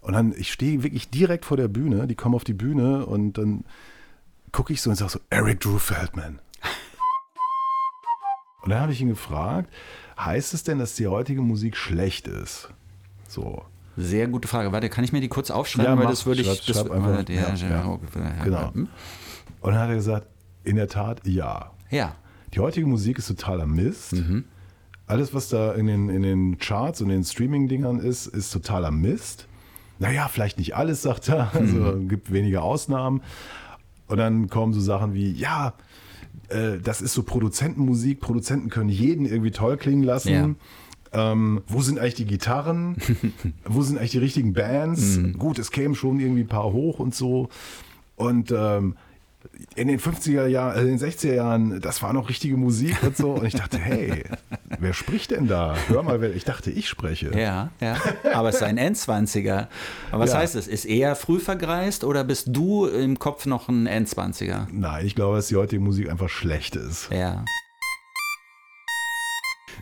[0.00, 3.36] Und dann, ich stehe wirklich direkt vor der Bühne, die kommen auf die Bühne und
[3.36, 3.64] dann
[4.52, 6.38] gucke ich so und sage so, Eric Drew Feldman.
[8.62, 9.72] und dann habe ich ihn gefragt,
[10.18, 12.68] heißt es denn, dass die heutige Musik schlecht ist?
[13.28, 13.64] So.
[13.96, 14.70] Sehr gute Frage.
[14.70, 15.92] Warte, kann ich mir die kurz aufschreiben?
[15.92, 16.46] Ja, weil das würde ich.
[16.46, 17.98] Schreib, das, schreib einfach, ja, ja,
[18.44, 18.72] genau.
[19.60, 20.26] Und dann hat er gesagt,
[20.64, 21.72] in der Tat ja.
[21.90, 22.14] Ja.
[22.54, 24.14] Die heutige Musik ist totaler Mist.
[24.14, 24.44] Mhm.
[25.06, 29.46] Alles, was da in den, in den Charts und den Streaming-Dingern ist, ist totaler Mist.
[29.98, 31.54] Naja, vielleicht nicht alles, sagt er.
[31.54, 32.08] Also mhm.
[32.08, 33.22] gibt wenige Ausnahmen.
[34.06, 35.74] Und dann kommen so Sachen wie, ja,
[36.48, 38.20] äh, das ist so Produzentenmusik.
[38.20, 40.30] Produzenten können jeden irgendwie toll klingen lassen.
[41.12, 41.32] Ja.
[41.32, 42.96] Ähm, wo sind eigentlich die Gitarren?
[43.64, 45.16] wo sind eigentlich die richtigen Bands?
[45.16, 45.38] Mhm.
[45.38, 47.48] Gut, es kämen schon irgendwie ein paar hoch und so.
[48.16, 48.96] Und ähm,
[49.76, 53.16] in den 50er Jahren, äh, in den 60er Jahren, das war noch richtige Musik und
[53.16, 53.32] so.
[53.32, 54.24] Und ich dachte, hey,
[54.78, 55.76] wer spricht denn da?
[55.88, 57.30] Hör mal, wer, ich dachte, ich spreche.
[57.38, 57.96] Ja, ja.
[58.34, 59.68] Aber es ist ein N20er.
[60.10, 60.38] Aber was Ja.
[60.38, 60.66] heißt es?
[60.66, 64.66] Ist er früh vergreist oder bist du im Kopf noch ein N20er?
[64.72, 67.08] Nein, ich glaube, dass die heutige Musik einfach schlecht ist.
[67.12, 67.44] Ja.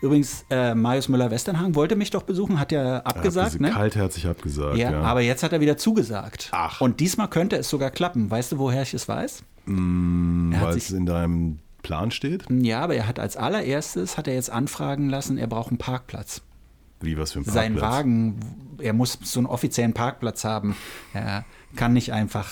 [0.07, 3.71] Übrigens, äh, Marius Müller-Westernhagen wollte mich doch besuchen, hat ja abgesagt, Hat ne?
[3.71, 4.77] kaltherzig abgesagt.
[4.79, 6.49] Ja, Ja, aber jetzt hat er wieder zugesagt.
[6.53, 6.81] Ach.
[6.81, 8.31] Und diesmal könnte es sogar klappen.
[8.31, 9.41] Weißt du, woher ich es weiß?
[9.41, 12.45] er hat Mm, Weil es in deinem Plan steht.
[12.51, 16.43] Ja, aber er hat als allererstes hat er jetzt anfragen lassen, er braucht einen Parkplatz.
[17.01, 17.65] Wie, was für ein Parkplatz?
[17.65, 18.39] Sein Wagen,
[18.79, 20.77] er muss so einen offiziellen Parkplatz haben.
[21.15, 22.49] Er kann nicht einfach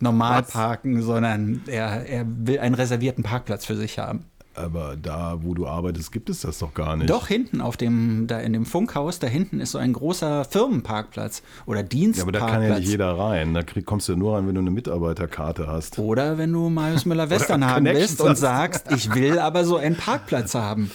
[0.00, 0.50] normal Was?
[0.52, 4.24] parken, sondern er, er will einen reservierten Parkplatz für sich haben.
[4.58, 7.08] Aber da, wo du arbeitest, gibt es das doch gar nicht.
[7.08, 11.42] Doch hinten auf dem, da in dem Funkhaus, da hinten ist so ein großer Firmenparkplatz
[11.66, 12.42] oder Ja, aber Dienstparkplatz.
[12.42, 13.54] da kann ja nicht jeder rein.
[13.54, 15.98] Da krieg, kommst du nur rein, wenn du eine Mitarbeiterkarte hast.
[15.98, 20.54] Oder wenn du Marius Müller-Westernhagen Connections bist und sagst, ich will aber so einen Parkplatz
[20.54, 20.90] haben.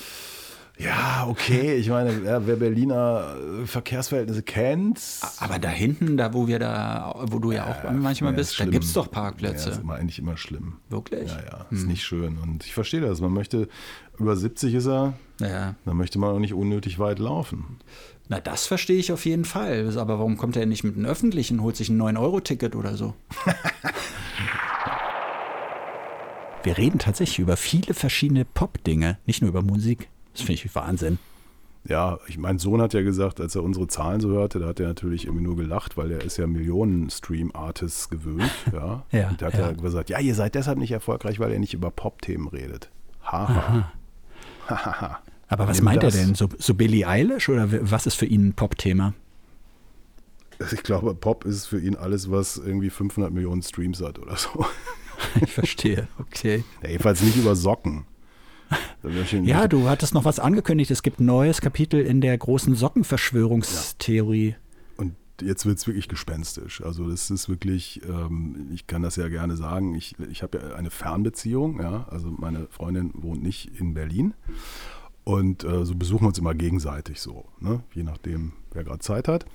[0.80, 1.76] Ja, okay.
[1.76, 5.00] Ich meine, ja, wer Berliner äh, Verkehrsverhältnisse kennt.
[5.38, 8.60] Aber da hinten, da wo wir da, wo du ja auch manchmal ja, bist, ist
[8.60, 8.72] da schlimm.
[8.72, 9.70] gibt es doch Ja, Parkplätze.
[9.70, 10.78] ist immer, eigentlich immer schlimm.
[10.90, 11.30] Wirklich?
[11.30, 12.40] Ja, ja, ist nicht schön.
[12.40, 13.22] Und ich verstehe das.
[13.22, 13.68] Man möchte,
[14.18, 15.76] über 70 ist er, Ja.
[15.86, 17.78] dann möchte man auch nicht unnötig weit laufen.
[18.30, 19.96] Na, das verstehe ich auf jeden Fall.
[19.98, 23.14] Aber warum kommt er nicht mit einem öffentlichen, holt sich ein 9-Euro-Ticket oder so?
[26.64, 30.08] Wir reden tatsächlich über viele verschiedene Pop-Dinge, nicht nur über Musik.
[30.34, 31.20] Das finde ich Wahnsinn.
[31.86, 34.80] Ja, ich, mein Sohn hat ja gesagt, als er unsere Zahlen so hörte, da hat
[34.80, 38.50] er natürlich irgendwie nur gelacht, weil er ist ja Millionen-Stream-Artists gewöhnt.
[38.72, 39.04] Ja.
[39.12, 39.60] Ja, Und da hat ja.
[39.68, 42.90] er gesagt, ja, ihr seid deshalb nicht erfolgreich, weil ihr nicht über Pop-Themen redet.
[43.24, 43.92] Haha.
[44.68, 45.20] Hahaha.
[45.50, 46.16] Aber was Nimm meint das.
[46.16, 46.36] er denn?
[46.36, 49.14] So, so Billie Eilish oder was ist für ihn ein Pop-Thema?
[50.72, 54.66] Ich glaube, Pop ist für ihn alles, was irgendwie 500 Millionen Streams hat oder so.
[55.42, 56.64] Ich verstehe, okay.
[56.82, 58.06] Ja, jedenfalls nicht über Socken.
[59.44, 60.90] Ja, du hattest noch was angekündigt.
[60.92, 64.56] Es gibt ein neues Kapitel in der großen Sockenverschwörungstheorie.
[64.96, 66.82] Und jetzt wird es wirklich gespenstisch.
[66.82, 70.76] Also das ist wirklich, ähm, ich kann das ja gerne sagen, ich, ich habe ja
[70.76, 72.08] eine Fernbeziehung, ja.
[72.10, 74.34] Also meine Freundin wohnt nicht in Berlin.
[75.24, 77.84] Und äh, so besuchen wir uns immer gegenseitig so, ne?
[77.94, 79.46] je nachdem, wer gerade Zeit hat.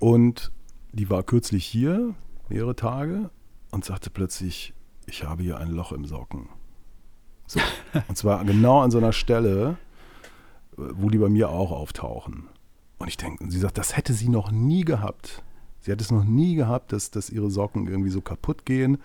[0.00, 0.50] Und
[0.92, 2.14] die war kürzlich hier,
[2.48, 3.30] mehrere Tage,
[3.70, 4.74] und sagte plötzlich,
[5.06, 6.48] ich habe hier ein Loch im Socken.
[7.50, 7.58] So.
[8.06, 9.76] Und zwar genau an so einer Stelle,
[10.76, 12.48] wo die bei mir auch auftauchen.
[12.98, 15.42] Und ich denke, sie sagt, das hätte sie noch nie gehabt.
[15.80, 18.98] Sie hat es noch nie gehabt, dass, dass ihre Socken irgendwie so kaputt gehen.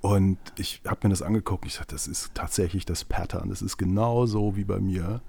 [0.00, 3.50] Und ich habe mir das angeguckt und ich sagte, das ist tatsächlich das Pattern.
[3.50, 5.20] Das ist genau so wie bei mir.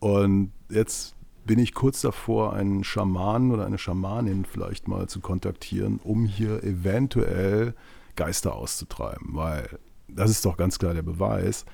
[0.00, 1.14] Und jetzt
[1.46, 6.64] bin ich kurz davor, einen Schamanen oder eine Schamanin vielleicht mal zu kontaktieren, um hier
[6.64, 7.74] eventuell
[8.16, 9.28] Geister auszutreiben.
[9.34, 9.78] Weil
[10.14, 11.64] das ist doch ganz klar der Beweis,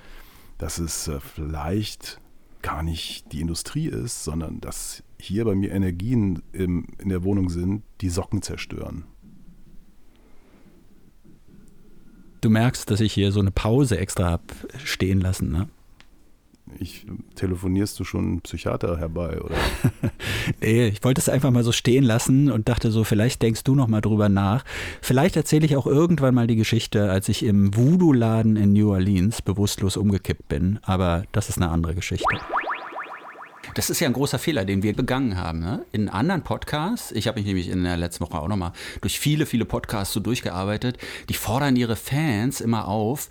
[0.58, 2.20] dass es äh, vielleicht
[2.62, 7.48] gar nicht die Industrie ist, sondern dass hier bei mir Energien im, in der Wohnung
[7.48, 9.04] sind, die Socken zerstören.
[12.40, 15.68] Du merkst, dass ich hier so eine Pause extra hab stehen lassen, ne?
[16.78, 19.54] Ich, telefonierst du schon einen Psychiater herbei, oder?
[20.60, 23.74] Nee, ich wollte es einfach mal so stehen lassen und dachte so, vielleicht denkst du
[23.74, 24.64] noch mal drüber nach.
[25.00, 29.42] Vielleicht erzähle ich auch irgendwann mal die Geschichte, als ich im Voodoo-Laden in New Orleans
[29.42, 30.78] bewusstlos umgekippt bin.
[30.82, 32.36] Aber das ist eine andere Geschichte.
[33.74, 35.60] Das ist ja ein großer Fehler, den wir begangen haben.
[35.60, 35.84] Ne?
[35.92, 39.46] In anderen Podcasts, ich habe mich nämlich in der letzten Woche auch nochmal durch viele,
[39.46, 43.28] viele Podcasts so durchgearbeitet, die fordern ihre Fans immer auf,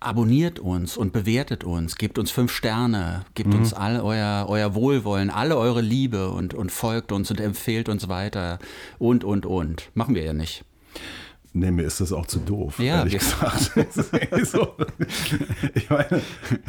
[0.00, 5.30] abonniert uns und bewertet uns, gebt uns fünf Sterne, gebt uns all euer, euer Wohlwollen,
[5.30, 8.58] alle eure Liebe und, und folgt uns und empfehlt uns weiter
[8.98, 9.90] und, und, und.
[9.94, 10.64] Machen wir ja nicht.
[11.58, 13.70] Nee, mir ist das auch zu doof, Ja, ehrlich gesagt.
[13.76, 14.68] Irgendwie so.
[15.74, 16.20] Ich meine,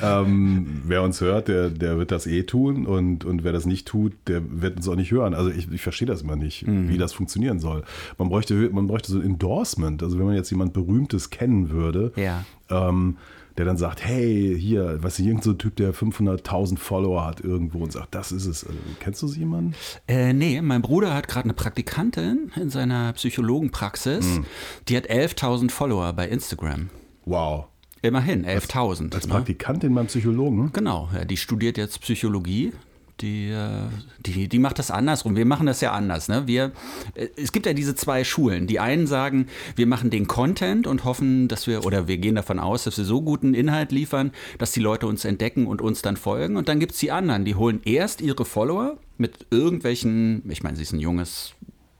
[0.02, 3.86] ähm, wer uns hört, der, der wird das eh tun und, und wer das nicht
[3.88, 5.34] tut, der wird uns auch nicht hören.
[5.34, 6.88] Also ich, ich verstehe das immer nicht, Mhm.
[6.89, 7.84] wie das funktionieren soll.
[8.17, 10.02] Man bräuchte, man bräuchte so ein Endorsement.
[10.04, 12.45] Also wenn man jetzt jemand Berühmtes kennen würde, Ja.
[12.69, 13.17] ähm,
[13.57, 17.79] der dann sagt, hey, hier, du, irgend so ein Typ, der 500.000 Follower hat irgendwo
[17.79, 18.65] und sagt, das ist es.
[18.65, 19.73] Also, kennst du so jemanden?
[20.07, 24.41] Äh, nee, mein Bruder hat gerade eine Praktikantin in seiner Psychologenpraxis.
[24.87, 26.89] Die hat 11.000 Follower bei Instagram.
[27.25, 27.65] Wow.
[28.01, 29.15] Immerhin, 11.000.
[29.15, 29.33] Als ne?
[29.33, 30.71] Praktikantin beim Psychologen?
[30.71, 32.73] Genau, ja, die studiert jetzt Psychologie.
[33.21, 33.88] Die, äh,
[34.19, 35.36] die, die macht das andersrum.
[35.36, 36.27] Wir machen das ja anders.
[36.27, 36.45] Ne?
[36.45, 36.71] Wir,
[37.15, 38.67] äh, es gibt ja diese zwei Schulen.
[38.67, 42.60] Die einen sagen, wir machen den Content und hoffen, dass wir, oder wir gehen davon
[42.60, 46.15] aus, dass wir so guten Inhalt liefern, dass die Leute uns entdecken und uns dann
[46.15, 46.58] folgen.
[46.58, 50.77] Und dann gibt es die anderen, die holen erst ihre Follower mit irgendwelchen, ich meine,
[50.77, 51.53] sie ist ein junges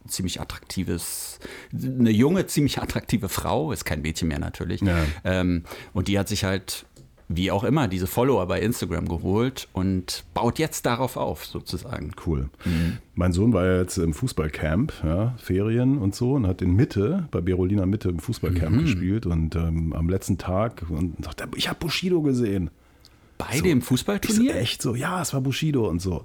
[0.08, 1.39] ziemlich attraktives,
[1.73, 4.82] eine junge, ziemlich attraktive Frau, ist kein Mädchen mehr natürlich.
[4.82, 5.03] Ja.
[5.23, 6.86] Ähm, und die hat sich halt
[7.29, 12.11] wie auch immer, diese Follower bei Instagram geholt und baut jetzt darauf auf, sozusagen.
[12.25, 12.49] Cool.
[12.63, 12.99] Mhm.
[13.15, 17.27] Mein Sohn war ja jetzt im Fußballcamp, ja, Ferien und so, und hat in Mitte,
[17.31, 18.81] bei Berolina Mitte im Fußballcamp mhm.
[18.81, 22.69] gespielt und ähm, am letzten Tag und sagt, ich habe Bushido gesehen.
[23.37, 24.55] Bei so, dem Fußballturnier?
[24.55, 26.23] Echt so, ja, es war Bushido und so.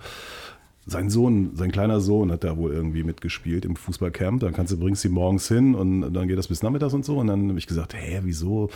[0.86, 4.40] Sein Sohn, sein kleiner Sohn hat da wohl irgendwie mitgespielt im Fußballcamp.
[4.40, 7.18] Dann kannst du bringst sie morgens hin und dann geht das bis nachmittags und so.
[7.18, 8.68] Und dann habe ich gesagt, hä, wieso?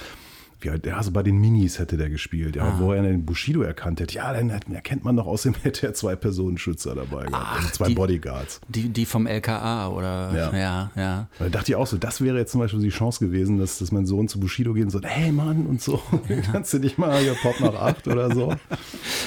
[0.60, 2.76] Wie alt, ja, so bei den Minis hätte der gespielt, ja, ah.
[2.78, 4.14] wo er den Bushido erkannt hätte.
[4.14, 7.88] Ja, dann erkennt man doch außerdem hätte er zwei Personenschützer dabei gehabt, Ach, also zwei
[7.88, 8.60] die, Bodyguards.
[8.68, 10.90] Die, die vom LKA oder ja, ja.
[10.96, 11.28] ja.
[11.38, 13.92] Da dachte ich auch so, das wäre jetzt zum Beispiel die Chance gewesen, dass, dass
[13.92, 16.36] mein Sohn zu Bushido geht und sagt, hey Mann und so, ja.
[16.52, 18.54] kannst du nicht mal hier Pop nach acht oder so.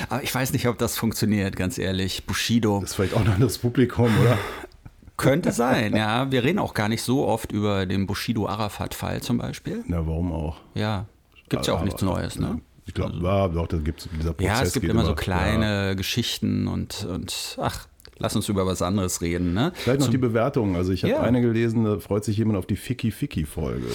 [0.10, 2.26] Aber ich weiß nicht, ob das funktioniert, ganz ehrlich.
[2.26, 2.80] Bushido.
[2.80, 4.38] Das ist vielleicht auch ein anderes Publikum, oder?
[5.18, 6.32] Könnte sein, ja.
[6.32, 9.84] Wir reden auch gar nicht so oft über den Bushido-Arafat-Fall zum Beispiel.
[9.86, 10.58] Na, warum auch?
[10.76, 11.08] Ja,
[11.50, 12.62] Gibt es ja auch nichts Neues, ne?
[12.86, 14.58] Ich glaube, also, ja, doch, da gibt es dieser Prozess.
[14.58, 15.94] Ja, es gibt immer, so kleine ja.
[15.94, 19.54] Geschichten und, und ach, lass uns über was anderes reden.
[19.54, 19.72] Ne?
[19.76, 20.76] Vielleicht noch Zum, die Bewertung.
[20.76, 21.22] Also ich habe ja.
[21.22, 23.86] eine gelesen, da freut sich jemand auf die Ficky-Ficky-Folge.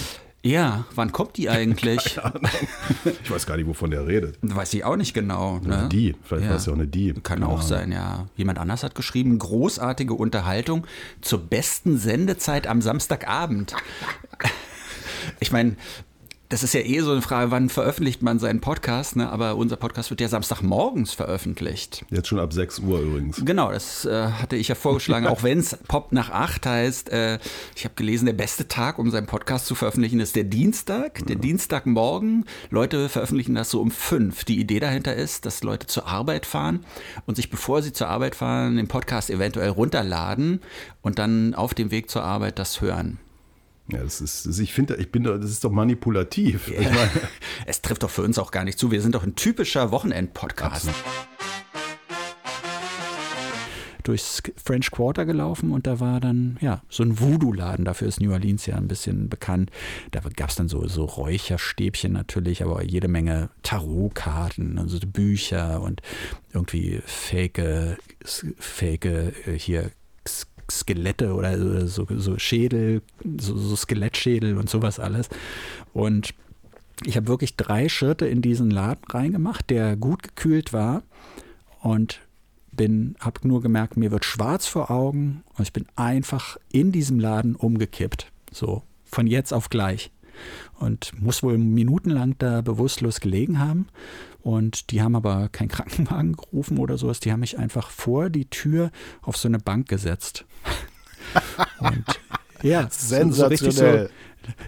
[0.44, 2.20] Ja, wann kommt die eigentlich?
[3.22, 4.38] ich weiß gar nicht, wovon der redet.
[4.42, 5.58] Weiß ich auch nicht genau.
[5.60, 5.88] Ne?
[5.90, 6.50] Die, vielleicht ja.
[6.50, 7.14] war es ja auch eine Die.
[7.14, 8.26] Kann auch sein, ja.
[8.36, 10.86] Jemand anders hat geschrieben, großartige Unterhaltung
[11.22, 13.74] zur besten Sendezeit am Samstagabend.
[15.40, 15.76] Ich meine,
[16.48, 19.30] das ist ja eh so eine Frage, wann veröffentlicht man seinen Podcast, ne?
[19.30, 22.04] aber unser Podcast wird ja Samstagmorgens veröffentlicht.
[22.10, 23.42] Jetzt schon ab 6 Uhr übrigens.
[23.44, 27.10] Genau, das äh, hatte ich ja vorgeschlagen, auch wenn es Pop nach 8 heißt.
[27.10, 27.38] Äh,
[27.74, 31.26] ich habe gelesen, der beste Tag, um seinen Podcast zu veröffentlichen, ist der Dienstag, ja.
[31.26, 32.44] der Dienstagmorgen.
[32.70, 34.44] Leute veröffentlichen das so um 5.
[34.44, 36.84] Die Idee dahinter ist, dass Leute zur Arbeit fahren
[37.26, 40.60] und sich, bevor sie zur Arbeit fahren, den Podcast eventuell runterladen
[41.00, 43.18] und dann auf dem Weg zur Arbeit das hören.
[43.88, 46.68] Ja, das ist, ich finde, ich bin, das ist doch manipulativ.
[46.68, 46.80] Ja.
[46.80, 47.10] Ich meine,
[47.66, 48.90] es trifft doch für uns auch gar nicht zu.
[48.90, 50.88] Wir sind doch ein typischer Wochenend-Podcast.
[54.04, 57.86] Durchs French Quarter gelaufen und da war dann, ja, so ein Voodoo-Laden.
[57.86, 59.70] Dafür ist New Orleans ja ein bisschen bekannt.
[60.10, 66.02] Da gab es dann so, so Räucherstäbchen natürlich, aber jede Menge Tarotkarten, also Bücher und
[66.52, 67.98] irgendwie fake,
[68.58, 69.90] fake äh, hier
[70.70, 73.02] Skelette oder so, so Schädel,
[73.38, 75.28] so, so Skelettschädel und sowas alles.
[75.92, 76.34] Und
[77.04, 81.02] ich habe wirklich drei Schritte in diesen Laden reingemacht, der gut gekühlt war
[81.80, 82.20] und
[82.72, 87.20] bin, habe nur gemerkt, mir wird schwarz vor Augen und ich bin einfach in diesem
[87.20, 88.30] Laden umgekippt.
[88.52, 90.10] So, von jetzt auf gleich.
[90.78, 93.88] Und muss wohl minutenlang da bewusstlos gelegen haben.
[94.42, 97.20] Und die haben aber keinen Krankenwagen gerufen oder sowas.
[97.20, 98.90] Die haben mich einfach vor die Tür
[99.22, 100.44] auf so eine Bank gesetzt.
[101.80, 102.04] Und
[102.62, 104.08] ja, sensationell.
[104.08, 104.12] So,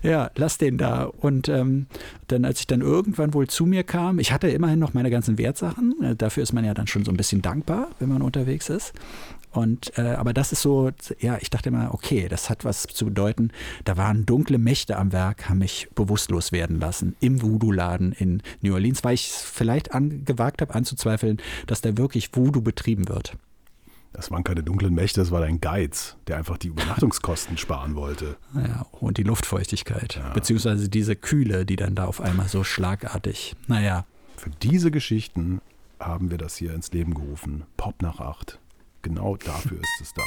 [0.03, 1.05] ja, lass den da.
[1.05, 1.87] Und ähm,
[2.29, 5.39] dann, als ich dann irgendwann wohl zu mir kam, ich hatte immerhin noch meine ganzen
[5.39, 5.95] Wertsachen.
[6.03, 8.93] Äh, dafür ist man ja dann schon so ein bisschen dankbar, wenn man unterwegs ist.
[9.57, 13.07] Und äh, aber das ist so, ja, ich dachte immer, okay, das hat was zu
[13.07, 13.53] bedeuten.
[13.85, 18.75] Da waren dunkle Mächte am Werk, haben mich bewusstlos werden lassen im Voodoo-Laden in New
[18.75, 19.89] Orleans, weil ich vielleicht
[20.27, 23.39] gewagt habe anzuzweifeln, dass da wirklich Voodoo betrieben wird.
[24.13, 28.37] Das waren keine dunklen Mächte, das war dein Geiz, der einfach die Übernachtungskosten sparen wollte.
[28.55, 30.35] Ja, und die Luftfeuchtigkeit, ja.
[30.35, 34.05] beziehungsweise diese Kühle, die dann da auf einmal so schlagartig, naja.
[34.37, 35.63] Für diese Geschichten
[35.99, 37.65] haben wir das hier ins Leben gerufen.
[37.79, 38.59] Pop nach acht.
[39.07, 40.25] Genau dafür ist es da.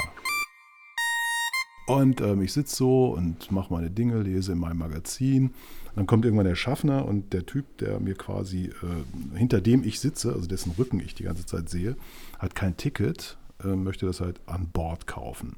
[1.86, 5.54] Und ähm, ich sitze so und mache meine Dinge, lese in meinem Magazin.
[5.96, 10.00] Dann kommt irgendwann der Schaffner und der Typ, der mir quasi äh, hinter dem ich
[10.00, 11.98] sitze, also dessen Rücken ich die ganze Zeit sehe,
[12.38, 15.58] hat kein Ticket, äh, möchte das halt an Bord kaufen.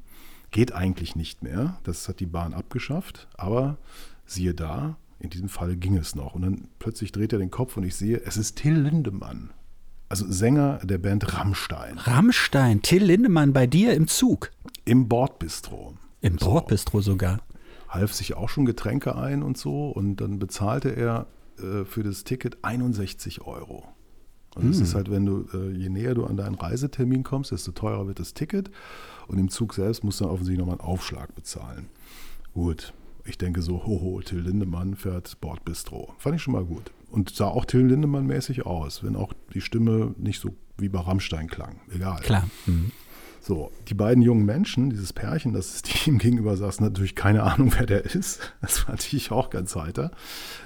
[0.50, 1.78] Geht eigentlich nicht mehr.
[1.84, 3.28] Das hat die Bahn abgeschafft.
[3.36, 3.78] Aber
[4.26, 6.34] siehe da, in diesem Fall ging es noch.
[6.34, 9.50] Und dann plötzlich dreht er den Kopf und ich sehe, es ist Till Lindemann
[10.12, 11.96] also Sänger der Band Rammstein.
[11.96, 14.50] Rammstein, Till Lindemann bei dir im Zug.
[14.84, 15.94] Im Bordbistro.
[16.20, 16.50] Im so.
[16.50, 17.40] Bordbistro sogar.
[17.88, 22.24] Half sich auch schon Getränke ein und so und dann bezahlte er äh, für das
[22.24, 23.88] Ticket 61 Euro.
[24.54, 24.84] Und es hm.
[24.84, 28.18] ist halt, wenn du, äh, je näher du an deinen Reisetermin kommst, desto teurer wird
[28.18, 28.70] das Ticket.
[29.28, 31.86] Und im Zug selbst musst du dann offensichtlich nochmal einen Aufschlag bezahlen.
[32.52, 32.92] Gut,
[33.24, 36.12] ich denke so, hoho, Till Lindemann fährt Bordbistro.
[36.18, 36.90] Fand ich schon mal gut.
[37.12, 40.98] Und sah auch Till Lindemann mäßig aus, wenn auch die Stimme nicht so wie bei
[40.98, 41.80] Rammstein klang.
[41.94, 42.20] Egal.
[42.22, 42.48] Klar.
[42.64, 42.90] Mhm.
[43.38, 47.84] So, die beiden jungen Menschen, dieses Pärchen, das ihm gegenüber saß, natürlich keine Ahnung, wer
[47.84, 48.54] der ist.
[48.62, 50.10] Das fand ich auch ganz heiter.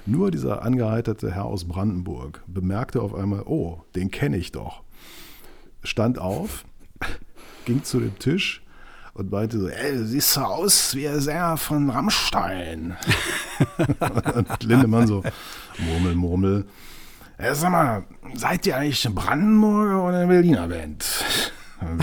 [0.05, 4.83] Nur dieser angeheiterte Herr aus Brandenburg bemerkte auf einmal, oh, den kenne ich doch.
[5.83, 6.65] Stand auf,
[7.65, 8.63] ging zu dem Tisch
[9.17, 12.95] und meinte so, ey, du siehst so aus wie der Sänger von Rammstein.
[14.35, 15.23] und Lindemann so,
[15.79, 16.65] Murmel, Murmel.
[17.39, 18.03] Ja, sag mal,
[18.35, 21.05] seid ihr eigentlich eine Brandenburger oder eine Berliner Band?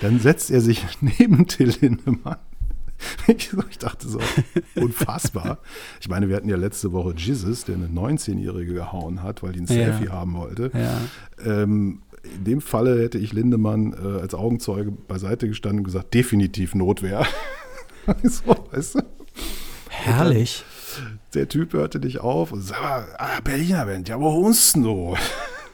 [0.00, 2.38] Dann setzt er sich neben Till Lindemann.
[3.26, 4.18] Ich, dachte so,
[4.76, 5.58] unfassbar.
[6.00, 9.60] Ich meine, wir hatten ja letzte Woche Jesus, der eine 19-Jährige gehauen hat, weil die
[9.60, 10.12] ein Selfie ja.
[10.12, 10.70] haben wollte.
[10.72, 11.00] Ja.
[11.44, 16.74] Ähm, in dem Falle hätte ich Lindemann äh, als Augenzeuge beiseite gestanden und gesagt, definitiv
[16.74, 17.26] Notwehr.
[18.22, 19.00] so, weißt du?
[19.88, 20.64] Herrlich.
[20.96, 25.16] Dann, der Typ hörte dich auf und sagte, ah, Berliner Band, ja, wo wohnst du?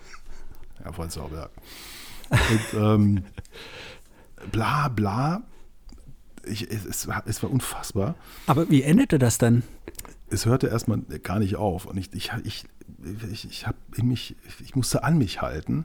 [0.85, 1.51] ja, von Zauberberg.
[2.31, 3.25] Und ähm,
[4.53, 5.43] bla bla.
[6.45, 8.15] Ich, es, war, es war unfassbar.
[8.47, 9.63] Aber wie endete das dann?
[10.31, 11.87] Es hörte erstmal gar nicht auf.
[11.87, 12.65] Und ich, ich, ich,
[13.31, 13.45] ich,
[13.97, 15.85] ich, mich, ich musste an mich halten.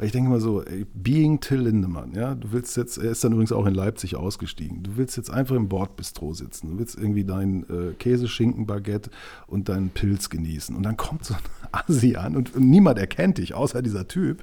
[0.00, 3.22] Weil ich denke mal so, ey, being Till Lindemann, ja, du willst jetzt, er ist
[3.22, 6.96] dann übrigens auch in Leipzig ausgestiegen, du willst jetzt einfach im Bordbistro sitzen, du willst
[6.96, 9.10] irgendwie dein äh, Käseschinken-Baguette
[9.46, 10.74] und deinen Pilz genießen.
[10.74, 11.40] Und dann kommt so ein
[11.72, 14.42] Asi an und, und niemand erkennt dich, außer dieser Typ.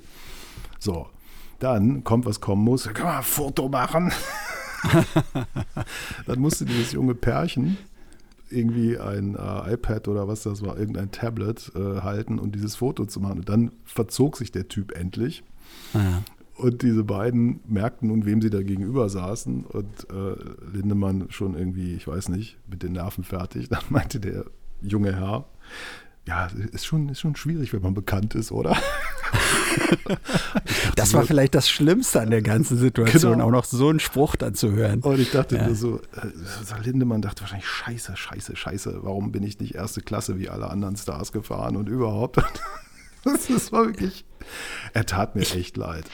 [0.77, 1.07] So,
[1.57, 2.87] dann kommt, was kommen muss.
[2.93, 4.11] Kann man ein Foto machen?
[6.27, 7.77] dann musste dieses junge Pärchen
[8.49, 13.05] irgendwie ein äh, iPad oder was das war, irgendein Tablet äh, halten und dieses Foto
[13.05, 13.39] zu machen.
[13.39, 15.43] Und dann verzog sich der Typ endlich.
[15.93, 16.23] Ah, ja.
[16.55, 19.63] Und diese beiden merkten nun, wem sie da gegenüber saßen.
[19.65, 20.35] Und äh,
[20.73, 23.69] Lindemann schon irgendwie, ich weiß nicht, mit den Nerven fertig.
[23.69, 24.45] Dann meinte der
[24.81, 25.45] junge Herr,
[26.25, 28.75] ja, ist schon, ist schon schwierig, wenn man bekannt ist, oder?
[30.95, 33.45] das war vielleicht das Schlimmste an der ganzen Situation, genau.
[33.45, 35.01] auch noch so einen Spruch dann zu hören.
[35.01, 35.73] Und ich dachte ja.
[35.73, 40.49] so, äh, Lindemann dachte wahrscheinlich, scheiße, scheiße, scheiße, warum bin ich nicht erste Klasse wie
[40.49, 42.37] alle anderen Stars gefahren und überhaupt.
[43.23, 44.25] das war wirklich,
[44.93, 46.05] er tat mir echt leid.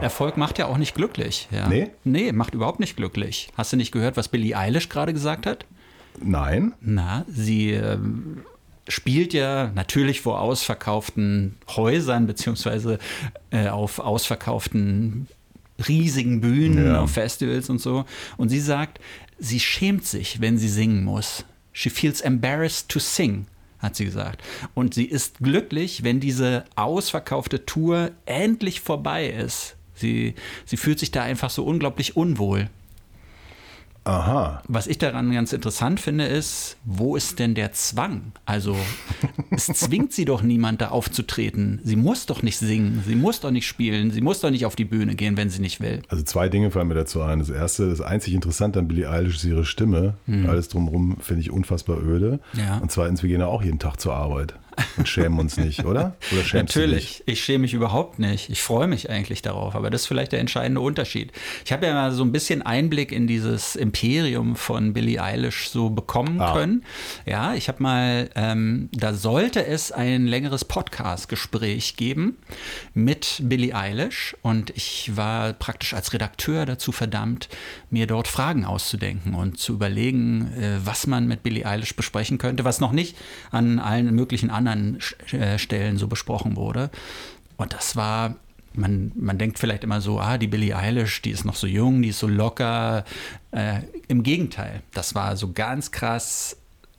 [0.00, 1.48] Erfolg macht ja auch nicht glücklich.
[1.50, 1.68] Ja.
[1.68, 1.90] Nee?
[2.04, 3.50] Nee, macht überhaupt nicht glücklich.
[3.56, 5.66] Hast du nicht gehört, was Billie Eilish gerade gesagt hat?
[6.22, 6.74] Nein.
[6.80, 7.98] Na, sie äh,
[8.90, 12.98] spielt ja natürlich vor ausverkauften Häusern beziehungsweise
[13.50, 15.28] äh, auf ausverkauften
[15.88, 17.00] riesigen Bühnen, ja.
[17.00, 18.04] auf Festivals und so.
[18.36, 19.00] Und sie sagt,
[19.38, 21.44] sie schämt sich, wenn sie singen muss.
[21.72, 23.46] She feels embarrassed to sing
[23.80, 24.42] hat sie gesagt.
[24.74, 29.76] Und sie ist glücklich, wenn diese ausverkaufte Tour endlich vorbei ist.
[29.94, 32.68] Sie, sie fühlt sich da einfach so unglaublich unwohl.
[34.04, 34.62] Aha.
[34.66, 38.32] Was ich daran ganz interessant finde, ist, wo ist denn der Zwang?
[38.46, 38.76] Also,
[39.50, 41.80] es zwingt sie doch niemand, da aufzutreten.
[41.84, 44.74] Sie muss doch nicht singen, sie muss doch nicht spielen, sie muss doch nicht auf
[44.74, 46.02] die Bühne gehen, wenn sie nicht will.
[46.08, 47.40] Also, zwei Dinge fallen mir dazu ein.
[47.40, 50.14] Das erste, das einzig Interessante an Billie Eilish ist ihre Stimme.
[50.26, 50.48] Mhm.
[50.48, 52.40] Alles drumherum finde ich unfassbar öde.
[52.54, 52.78] Ja.
[52.78, 54.54] Und zweitens, wir gehen ja auch jeden Tag zur Arbeit
[54.96, 56.16] und schämen uns nicht, oder?
[56.32, 58.50] Oder schämst Natürlich, ich schäme mich überhaupt nicht.
[58.50, 61.32] Ich freue mich eigentlich darauf, aber das ist vielleicht der entscheidende Unterschied.
[61.64, 65.90] Ich habe ja mal so ein bisschen Einblick in dieses Imperium von Billie Eilish so
[65.90, 66.54] bekommen ah.
[66.54, 66.84] können.
[67.26, 72.38] Ja, ich habe mal, ähm, da sollte es ein längeres Podcast-Gespräch geben
[72.94, 77.48] mit Billie Eilish und ich war praktisch als Redakteur dazu verdammt,
[77.90, 82.64] mir dort Fragen auszudenken und zu überlegen, äh, was man mit Billie Eilish besprechen könnte,
[82.64, 83.16] was noch nicht
[83.50, 85.00] an allen möglichen anderen anderen
[85.32, 86.90] äh, Stellen so besprochen wurde.
[87.56, 88.36] Und das war
[88.72, 92.02] man, man denkt vielleicht immer so, ah, die Billie Eilish, die ist noch so jung,
[92.02, 93.04] die ist so locker.
[93.50, 96.56] Äh, Im Gegenteil, das war so ganz krass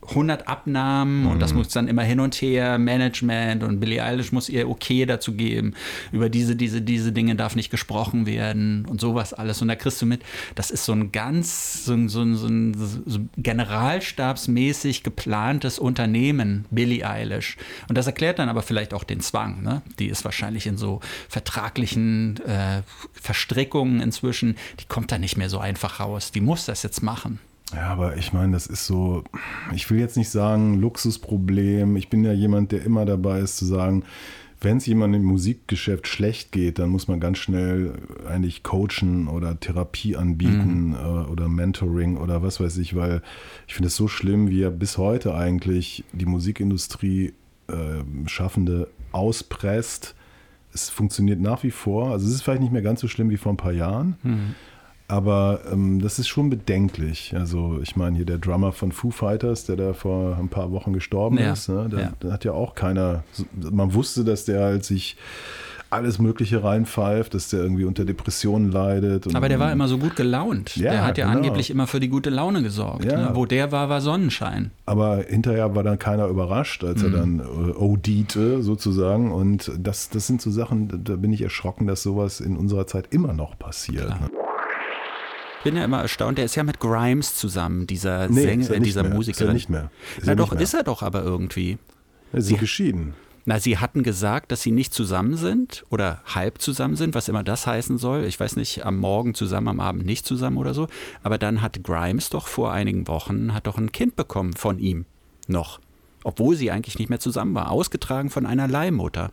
[0.09, 1.27] 100 Abnahmen mhm.
[1.27, 1.59] und das mhm.
[1.59, 5.75] muss dann immer hin und her, Management und Billie Eilish muss ihr okay dazu geben.
[6.11, 9.61] Über diese, diese, diese Dinge darf nicht gesprochen werden und sowas alles.
[9.61, 10.23] Und da kriegst du mit,
[10.55, 16.65] das ist so ein ganz, so ein, so ein, so ein so generalstabsmäßig geplantes Unternehmen,
[16.71, 17.57] Billie Eilish.
[17.87, 19.61] Und das erklärt dann aber vielleicht auch den Zwang.
[19.61, 19.81] Ne?
[19.99, 22.81] Die ist wahrscheinlich in so vertraglichen äh,
[23.13, 26.31] Verstrickungen inzwischen, die kommt da nicht mehr so einfach raus.
[26.31, 27.39] Die muss das jetzt machen.
[27.73, 29.23] Ja, aber ich meine, das ist so,
[29.73, 31.95] ich will jetzt nicht sagen Luxusproblem.
[31.95, 34.03] Ich bin ja jemand, der immer dabei ist zu sagen,
[34.63, 37.93] wenn es jemandem im Musikgeschäft schlecht geht, dann muss man ganz schnell
[38.27, 40.95] eigentlich coachen oder Therapie anbieten mhm.
[40.95, 43.23] äh, oder Mentoring oder was weiß ich, weil
[43.67, 47.33] ich finde es so schlimm, wie ja bis heute eigentlich die Musikindustrie
[47.67, 50.13] äh, Schaffende auspresst.
[50.73, 52.11] Es funktioniert nach wie vor.
[52.11, 54.15] Also es ist vielleicht nicht mehr ganz so schlimm wie vor ein paar Jahren.
[54.21, 54.55] Mhm.
[55.11, 57.33] Aber ähm, das ist schon bedenklich.
[57.35, 60.93] Also ich meine hier der Drummer von Foo Fighters, der da vor ein paar Wochen
[60.93, 61.51] gestorben ja.
[61.51, 61.89] ist, ne?
[61.91, 62.31] da, ja.
[62.31, 65.17] hat ja auch keiner, man wusste, dass der halt sich
[65.89, 69.35] alles Mögliche reinpfeift, dass der irgendwie unter Depressionen leidet.
[69.35, 70.77] Aber der war immer so gut gelaunt.
[70.77, 71.37] Ja, der hat ja genau.
[71.37, 73.03] angeblich immer für die gute Laune gesorgt.
[73.03, 73.17] Ja.
[73.17, 73.29] Ne?
[73.33, 74.71] Wo der war, war Sonnenschein.
[74.85, 77.13] Aber hinterher war dann keiner überrascht, als mhm.
[77.13, 79.33] er dann äh, ODte sozusagen.
[79.33, 83.07] Und das, das sind so Sachen, da bin ich erschrocken, dass sowas in unserer Zeit
[83.11, 84.07] immer noch passiert.
[84.07, 84.29] Ne?
[85.61, 89.03] Ich bin ja immer erstaunt, der ist ja mit Grimes zusammen, dieser nee, Sänger, dieser
[89.03, 89.13] mehr.
[89.13, 89.41] Musiker.
[89.41, 89.91] Ist er nicht mehr.
[90.17, 90.61] Ist Na doch, mehr.
[90.61, 91.77] ist er doch aber irgendwie.
[92.33, 93.13] Sie sind geschieden.
[93.45, 97.43] Na, sie hatten gesagt, dass sie nicht zusammen sind oder halb zusammen sind, was immer
[97.43, 98.23] das heißen soll.
[98.23, 100.87] Ich weiß nicht, am Morgen zusammen, am Abend nicht zusammen oder so.
[101.21, 105.05] Aber dann hat Grimes doch vor einigen Wochen, hat doch ein Kind bekommen von ihm.
[105.47, 105.79] Noch.
[106.23, 107.69] Obwohl sie eigentlich nicht mehr zusammen war.
[107.69, 109.31] Ausgetragen von einer Leihmutter.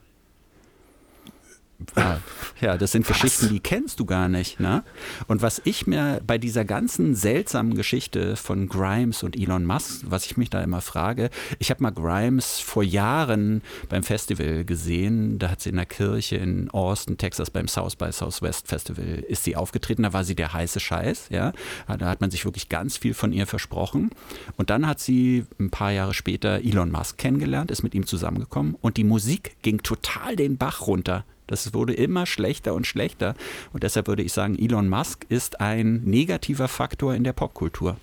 [2.61, 3.21] Ja, das sind was?
[3.21, 4.59] Geschichten, die kennst du gar nicht.
[4.59, 4.83] Ne?
[5.29, 10.27] Und was ich mir bei dieser ganzen seltsamen Geschichte von Grimes und Elon Musk, was
[10.27, 15.51] ich mich da immer frage, ich habe mal Grimes vor Jahren beim Festival gesehen, da
[15.51, 19.55] hat sie in der Kirche in Austin, Texas beim South by Southwest Festival, ist sie
[19.55, 21.53] aufgetreten, da war sie der heiße Scheiß, ja,
[21.87, 24.11] da hat man sich wirklich ganz viel von ihr versprochen
[24.57, 28.75] und dann hat sie ein paar Jahre später Elon Musk kennengelernt, ist mit ihm zusammengekommen
[28.81, 31.25] und die Musik ging total den Bach runter.
[31.49, 33.35] Das wurde immer schlechter und schlechter.
[33.73, 37.97] Und deshalb würde ich sagen, Elon Musk ist ein negativer Faktor in der Popkultur.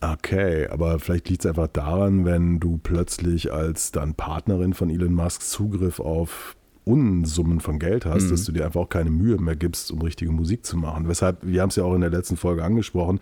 [0.00, 5.12] Okay, aber vielleicht liegt es einfach daran, wenn du plötzlich als dann Partnerin von Elon
[5.12, 8.30] Musk Zugriff auf Unsummen von Geld hast, mhm.
[8.30, 11.08] dass du dir einfach auch keine Mühe mehr gibst, um richtige Musik zu machen.
[11.08, 13.20] Weshalb, wir haben es ja auch in der letzten Folge angesprochen,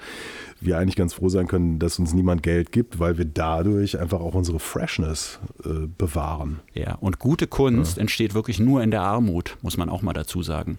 [0.60, 4.20] wir eigentlich ganz froh sein können, dass uns niemand Geld gibt, weil wir dadurch einfach
[4.20, 6.60] auch unsere Freshness äh, bewahren.
[6.74, 8.02] Ja, und gute Kunst ja.
[8.02, 10.78] entsteht wirklich nur in der Armut, muss man auch mal dazu sagen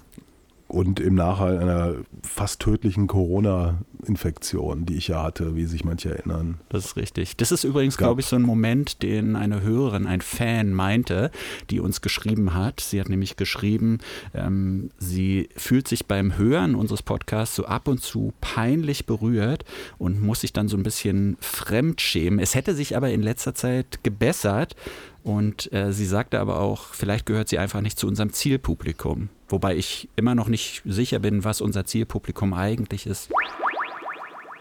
[0.72, 6.60] und im Nachhall einer fast tödlichen Corona-Infektion, die ich ja hatte, wie sich manche erinnern.
[6.70, 7.36] Das ist richtig.
[7.36, 11.30] Das ist übrigens, glaube ich, so ein Moment, den eine Hörerin, ein Fan meinte,
[11.70, 12.80] die uns geschrieben hat.
[12.80, 14.00] Sie hat nämlich geschrieben,
[14.34, 19.66] ähm, sie fühlt sich beim Hören unseres Podcasts so ab und zu peinlich berührt
[19.98, 22.40] und muss sich dann so ein bisschen fremdschämen.
[22.40, 24.76] Es hätte sich aber in letzter Zeit gebessert.
[25.24, 29.30] Und äh, sie sagte aber auch, vielleicht gehört sie einfach nicht zu unserem Zielpublikum.
[29.52, 33.30] Wobei ich immer noch nicht sicher bin, was unser Zielpublikum eigentlich ist.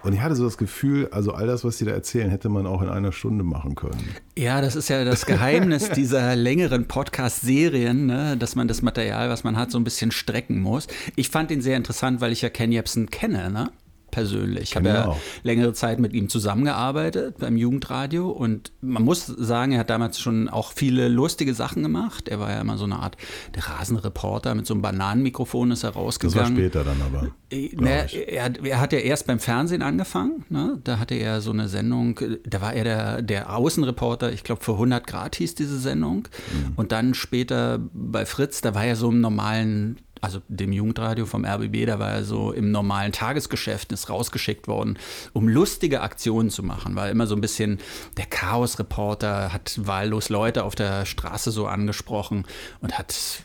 [0.03, 2.67] Und ich hatte so das Gefühl, also all das, was Sie da erzählen, hätte man
[2.67, 4.15] auch in einer Stunde machen können.
[4.37, 8.37] Ja, das ist ja das Geheimnis dieser längeren Podcast-Serien, ne?
[8.39, 10.87] dass man das Material, was man hat, so ein bisschen strecken muss.
[11.17, 13.51] Ich fand ihn sehr interessant, weil ich ja Ken Jebsen kenne.
[13.51, 13.71] Ne?
[14.11, 14.71] Persönlich.
[14.71, 19.81] Ich habe ja längere Zeit mit ihm zusammengearbeitet beim Jugendradio und man muss sagen, er
[19.81, 22.29] hat damals schon auch viele lustige Sachen gemacht.
[22.29, 23.17] Er war ja immer so eine Art
[23.55, 26.41] der Rasenreporter mit so einem Bananenmikrofon ist er rausgegangen.
[26.41, 27.29] Das war später dann aber.
[27.51, 30.45] Äh, ne, er, er, hat ja erst beim Fernsehen angefangen.
[30.49, 30.79] Ne?
[30.85, 34.73] Da hatte er so eine Sendung, da war er der, der Außenreporter, ich glaube für
[34.73, 36.29] 100 Grad hieß diese Sendung.
[36.53, 36.73] Mhm.
[36.77, 41.45] Und dann später bei Fritz, da war er so im normalen also dem Jugendradio vom
[41.45, 44.99] RBB, da war er so im normalen Tagesgeschäft, ist rausgeschickt worden,
[45.33, 46.95] um lustige Aktionen zu machen.
[46.97, 47.79] War immer so ein bisschen
[48.17, 52.45] der Chaos-Reporter, hat wahllos Leute auf der Straße so angesprochen
[52.81, 53.45] und hat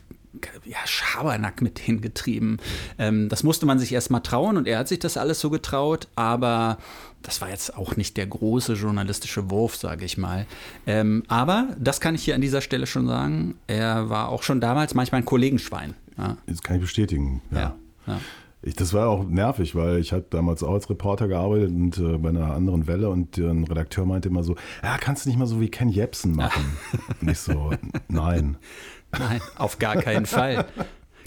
[0.65, 2.59] ja, Schabernack mit hingetrieben.
[2.97, 5.49] Ähm, das musste man sich erst mal trauen und er hat sich das alles so
[5.49, 6.77] getraut, aber
[7.21, 10.45] das war jetzt auch nicht der große journalistische Wurf, sage ich mal.
[10.85, 13.55] Ähm, aber das kann ich hier an dieser Stelle schon sagen.
[13.67, 15.95] Er war auch schon damals manchmal ein Kollegenschwein.
[16.17, 16.37] Ja.
[16.45, 17.41] Das kann ich bestätigen.
[17.51, 17.75] Ja.
[18.07, 18.19] ja.
[18.61, 22.17] Ich, das war auch nervig, weil ich hatte damals auch als Reporter gearbeitet und äh,
[22.17, 25.45] bei einer anderen Welle und ein Redakteur meinte immer so, ja, kannst du nicht mal
[25.45, 26.77] so wie Ken Jebsen machen?
[27.21, 27.73] und ich so,
[28.07, 28.57] nein.
[29.11, 30.65] Nein, auf gar keinen Fall.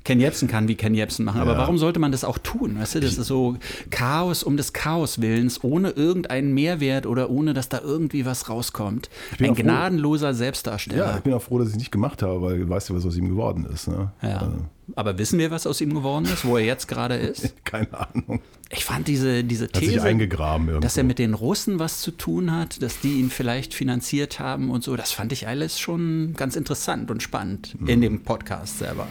[0.09, 1.39] Ken Jebsen kann wie Ken Jebsen machen.
[1.39, 1.59] Aber ja.
[1.59, 2.79] warum sollte man das auch tun?
[2.81, 3.59] Weißt du, das ist so
[3.91, 9.11] Chaos um des Chaos Willens, ohne irgendeinen Mehrwert oder ohne, dass da irgendwie was rauskommt.
[9.39, 11.05] Ein gnadenloser Selbstdarsteller.
[11.05, 12.95] Ja, ich bin auch froh, dass ich es nicht gemacht habe, weil du weißt ja,
[12.95, 13.87] was aus ihm geworden ist.
[13.87, 14.11] Ne?
[14.23, 14.39] Ja.
[14.39, 14.57] Also.
[14.97, 17.55] Aber wissen wir, was aus ihm geworden ist, wo er jetzt gerade ist?
[17.67, 18.41] Keine Ahnung.
[18.71, 22.83] Ich fand diese, diese These, eingegraben dass er mit den Russen was zu tun hat,
[22.83, 27.11] dass die ihn vielleicht finanziert haben und so, das fand ich alles schon ganz interessant
[27.11, 27.89] und spannend mhm.
[27.89, 29.07] in dem Podcast selber.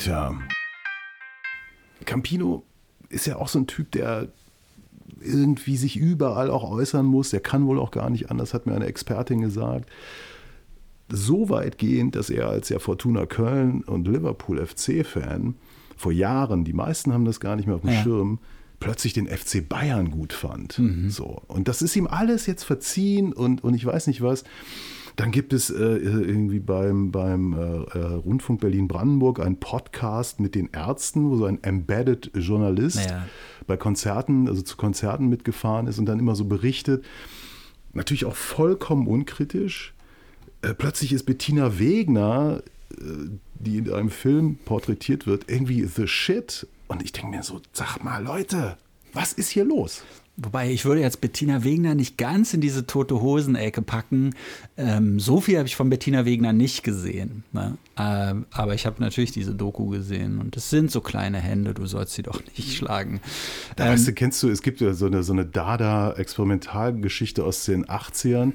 [0.00, 0.34] Tja.
[2.06, 2.64] Campino
[3.10, 4.28] ist ja auch so ein Typ, der
[5.20, 7.30] irgendwie sich überall auch äußern muss.
[7.30, 9.90] Der kann wohl auch gar nicht anders, hat mir eine Expertin gesagt.
[11.10, 15.54] So weit gehend, dass er als ja Fortuna Köln und Liverpool FC-Fan
[15.96, 18.02] vor Jahren, die meisten haben das gar nicht mehr auf dem ja.
[18.02, 18.38] Schirm,
[18.78, 20.78] plötzlich den FC Bayern gut fand.
[20.78, 21.10] Mhm.
[21.10, 21.42] So.
[21.46, 24.44] Und das ist ihm alles jetzt verziehen und, und ich weiß nicht was.
[25.20, 30.70] Dann gibt es äh, irgendwie beim, beim äh, äh, Rundfunk Berlin-Brandenburg einen Podcast mit den
[30.72, 33.26] Ärzten, wo so ein Embedded Journalist naja.
[33.66, 37.04] bei Konzerten, also zu Konzerten mitgefahren ist und dann immer so berichtet.
[37.92, 39.92] Natürlich auch vollkommen unkritisch.
[40.62, 42.62] Äh, plötzlich ist Bettina Wegner
[42.98, 43.02] äh,
[43.56, 46.66] die in einem Film porträtiert wird, irgendwie the shit.
[46.88, 48.78] Und ich denke mir so, sag mal, Leute,
[49.12, 50.02] was ist hier los?
[50.42, 54.34] Wobei ich würde jetzt Bettina Wegner nicht ganz in diese tote Hosen-Ecke packen.
[54.78, 57.44] Ähm, so viel habe ich von Bettina Wegner nicht gesehen.
[57.52, 57.76] Ne?
[57.98, 61.84] Ähm, aber ich habe natürlich diese Doku gesehen und es sind so kleine Hände, du
[61.84, 63.20] sollst sie doch nicht schlagen.
[63.76, 67.66] Da ähm, weißt du, kennst du, es gibt ja so eine, so eine Dada-Experimentalgeschichte aus
[67.66, 68.54] den 80ern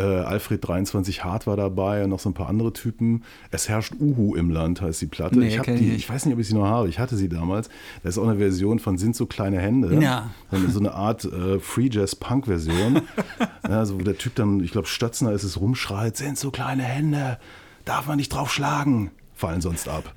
[0.00, 3.24] äh, Alfred 23 Hart war dabei und noch so ein paar andere Typen.
[3.50, 5.38] Es herrscht Uhu im Land, heißt die Platte.
[5.38, 6.88] Nee, ich, die, ich weiß nicht, ob ich sie noch habe.
[6.88, 7.68] Ich hatte sie damals.
[8.02, 10.02] Das ist auch eine Version von Sind so kleine Hände.
[10.02, 10.30] Ja.
[10.68, 13.02] So eine Art äh, Free Jazz Punk Version.
[13.62, 17.38] also wo der Typ dann, ich glaube, Stötzner ist es, rumschreit: Sind so kleine Hände,
[17.84, 19.10] darf man nicht drauf schlagen
[19.40, 20.14] fallen sonst ab.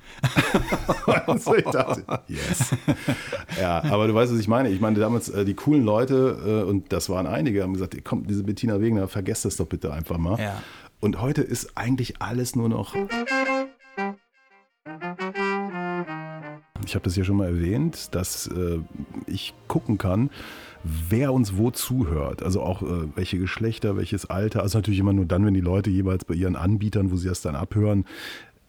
[1.26, 2.70] also ich dachte, yes.
[3.58, 4.68] Ja, aber du weißt, was ich meine.
[4.68, 8.26] Ich meine, damals äh, die coolen Leute, äh, und das waren einige, haben gesagt, komm,
[8.26, 10.38] diese Bettina Wegner, vergesst das doch bitte einfach mal.
[10.38, 10.62] Ja.
[11.00, 12.94] Und heute ist eigentlich alles nur noch.
[16.86, 18.78] Ich habe das ja schon mal erwähnt, dass äh,
[19.26, 20.30] ich gucken kann,
[20.82, 22.42] wer uns wo zuhört.
[22.42, 24.62] Also auch äh, welche Geschlechter, welches Alter.
[24.62, 27.40] Also natürlich immer nur dann, wenn die Leute jeweils bei ihren Anbietern, wo sie das
[27.40, 28.04] dann abhören,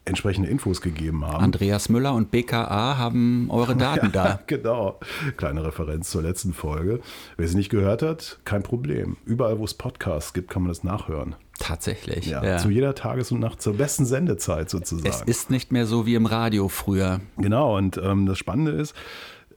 [0.06, 1.44] entsprechende Infos gegeben haben.
[1.44, 4.40] Andreas Müller und BKA haben eure Daten ja, da.
[4.46, 4.98] Genau.
[5.36, 7.00] Kleine Referenz zur letzten Folge.
[7.36, 9.16] Wer sie nicht gehört hat, kein Problem.
[9.26, 11.34] Überall, wo es Podcasts gibt, kann man das nachhören.
[11.58, 12.26] Tatsächlich.
[12.26, 12.58] Ja, ja.
[12.58, 15.08] Zu jeder Tages- und Nacht, zur besten Sendezeit sozusagen.
[15.08, 17.20] Es ist nicht mehr so wie im Radio früher.
[17.38, 18.94] Genau, und ähm, das Spannende ist,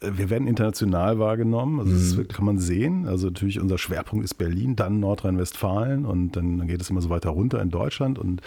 [0.01, 2.27] wir werden international wahrgenommen, also das mhm.
[2.27, 3.07] kann man sehen.
[3.07, 7.29] Also natürlich unser Schwerpunkt ist Berlin, dann Nordrhein-Westfalen und dann geht es immer so weiter
[7.29, 8.17] runter in Deutschland.
[8.17, 8.41] Und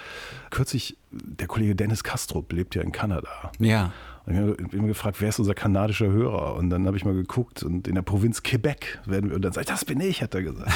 [0.50, 3.52] kürzlich, der Kollege Dennis Kastrup lebt ja in Kanada.
[3.58, 3.92] Ja.
[4.24, 6.54] Und ich habe immer gefragt, wer ist unser kanadischer Hörer?
[6.54, 9.52] Und dann habe ich mal geguckt und in der Provinz Quebec werden wir, und dann
[9.52, 10.70] sagt, das bin ich, hat er gesagt.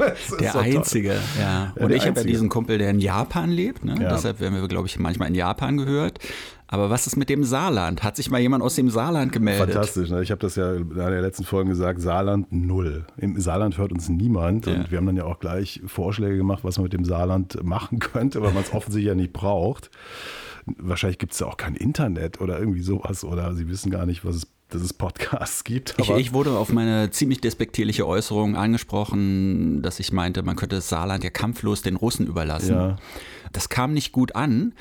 [0.40, 1.72] der Einzige, ja.
[1.76, 3.96] Und ja, ich habe ja diesen Kumpel, der in Japan lebt, ne?
[4.00, 4.10] Ja.
[4.10, 6.18] deshalb werden wir, glaube ich, manchmal in Japan gehört.
[6.72, 8.02] Aber was ist mit dem Saarland?
[8.02, 9.74] Hat sich mal jemand aus dem Saarland gemeldet?
[9.74, 10.08] Fantastisch.
[10.08, 10.22] Ne?
[10.22, 13.04] Ich habe das ja in einer der letzten Folgen gesagt, Saarland null.
[13.18, 14.64] Im Saarland hört uns niemand.
[14.64, 14.76] Ja.
[14.76, 17.98] Und wir haben dann ja auch gleich Vorschläge gemacht, was man mit dem Saarland machen
[17.98, 19.90] könnte, weil man es offensichtlich ja nicht braucht.
[20.66, 23.24] Wahrscheinlich gibt es ja auch kein Internet oder irgendwie sowas.
[23.24, 25.94] Oder sie wissen gar nicht, was es dass es Podcasts gibt.
[25.98, 30.88] Ich, ich, wurde auf meine ziemlich despektierliche Äußerung angesprochen, dass ich meinte, man könnte das
[30.88, 32.74] Saarland ja kampflos den Russen überlassen.
[32.74, 32.96] Ja.
[33.52, 34.72] Das kam nicht gut an.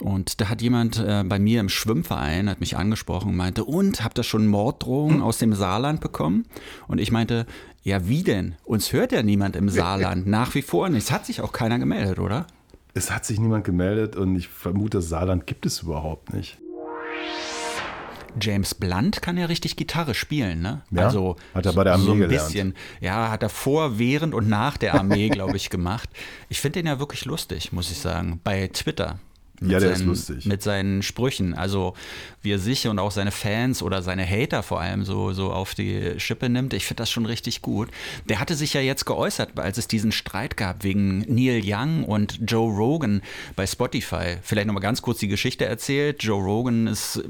[0.00, 4.04] Und da hat jemand äh, bei mir im Schwimmverein, hat mich angesprochen und meinte, und,
[4.04, 6.46] habt ihr schon Morddrohungen aus dem Saarland bekommen?
[6.86, 7.46] Und ich meinte,
[7.82, 8.54] ja, wie denn?
[8.64, 11.04] Uns hört ja niemand im Saarland, nach wie vor nicht.
[11.04, 12.46] Es hat sich auch keiner gemeldet, oder?
[12.94, 16.58] Es hat sich niemand gemeldet und ich vermute, das Saarland gibt es überhaupt nicht.
[18.40, 20.82] James Blunt kann ja richtig Gitarre spielen, ne?
[20.90, 22.74] Ja, also hat er bei der Armee so ein bisschen.
[23.00, 26.08] Ja, hat er vor, während und nach der Armee, glaube ich, gemacht.
[26.48, 28.40] Ich finde den ja wirklich lustig, muss ich sagen.
[28.44, 29.18] Bei Twitter
[29.60, 30.46] ja, der seinen, ist lustig.
[30.46, 31.54] Mit seinen Sprüchen.
[31.54, 31.94] Also,
[32.42, 35.74] wie er sich und auch seine Fans oder seine Hater vor allem so, so auf
[35.74, 36.74] die Schippe nimmt.
[36.74, 37.90] Ich finde das schon richtig gut.
[38.28, 42.38] Der hatte sich ja jetzt geäußert, als es diesen Streit gab wegen Neil Young und
[42.46, 43.22] Joe Rogan
[43.56, 44.36] bei Spotify.
[44.42, 46.22] Vielleicht nochmal ganz kurz die Geschichte erzählt.
[46.22, 47.22] Joe Rogan ist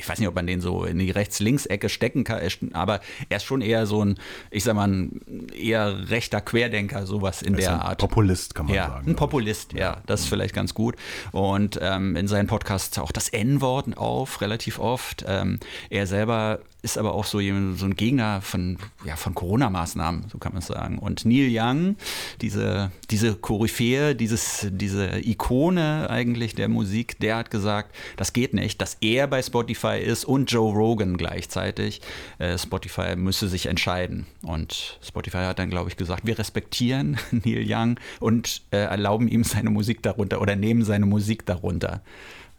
[0.00, 2.40] ich weiß nicht, ob man den so in die Rechts-Links-Ecke stecken kann,
[2.72, 4.18] aber er ist schon eher so ein,
[4.50, 7.98] ich sag mal, ein eher rechter Querdenker, sowas in der Art.
[7.98, 9.10] Populist, kann man ja, sagen.
[9.10, 10.96] Ein Populist, ja, das ist vielleicht ganz gut.
[11.32, 15.24] Und ähm, in seinen Podcasts auch das N-Wort auf, relativ oft.
[15.26, 20.38] Ähm, er selber ist aber auch so, so ein Gegner von, ja, von Corona-Maßnahmen, so
[20.38, 20.98] kann man sagen.
[20.98, 21.96] Und Neil Young,
[22.40, 28.80] diese, diese Koryphäe, dieses, diese Ikone eigentlich der Musik, der hat gesagt, das geht nicht,
[28.80, 32.00] dass er bei Spotify ist und Joe Rogan gleichzeitig.
[32.38, 34.26] Äh, Spotify müsse sich entscheiden.
[34.42, 39.44] Und Spotify hat dann, glaube ich, gesagt, wir respektieren Neil Young und äh, erlauben ihm
[39.44, 42.02] seine Musik darunter oder nehmen seine Musik darunter.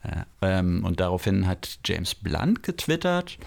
[0.04, 3.38] Ja, ähm, und daraufhin hat James Blunt getwittert,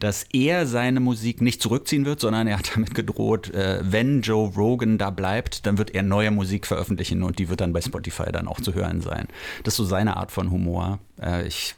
[0.00, 4.52] dass er seine Musik nicht zurückziehen wird, sondern er hat damit gedroht, äh, wenn Joe
[4.54, 8.32] Rogan da bleibt, dann wird er neue Musik veröffentlichen und die wird dann bei Spotify
[8.32, 9.28] dann auch zu hören sein.
[9.64, 10.98] Das ist so seine Art von Humor.
[11.20, 11.74] Äh, ich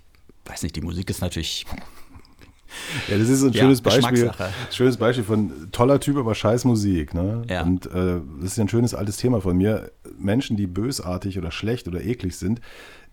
[0.46, 1.66] weiß nicht, die Musik ist natürlich
[3.08, 4.30] ja, das ist ein schönes ja, Beispiel.
[4.70, 7.14] Schönes Beispiel von toller Typ, aber scheiß Musik.
[7.14, 7.42] Ne?
[7.48, 7.62] Ja.
[7.62, 9.90] Und äh, das ist ja ein schönes altes Thema von mir.
[10.18, 12.60] Menschen, die bösartig oder schlecht oder eklig sind,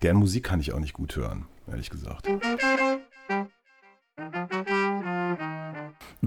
[0.01, 2.27] deren Musik kann ich auch nicht gut hören, ehrlich gesagt.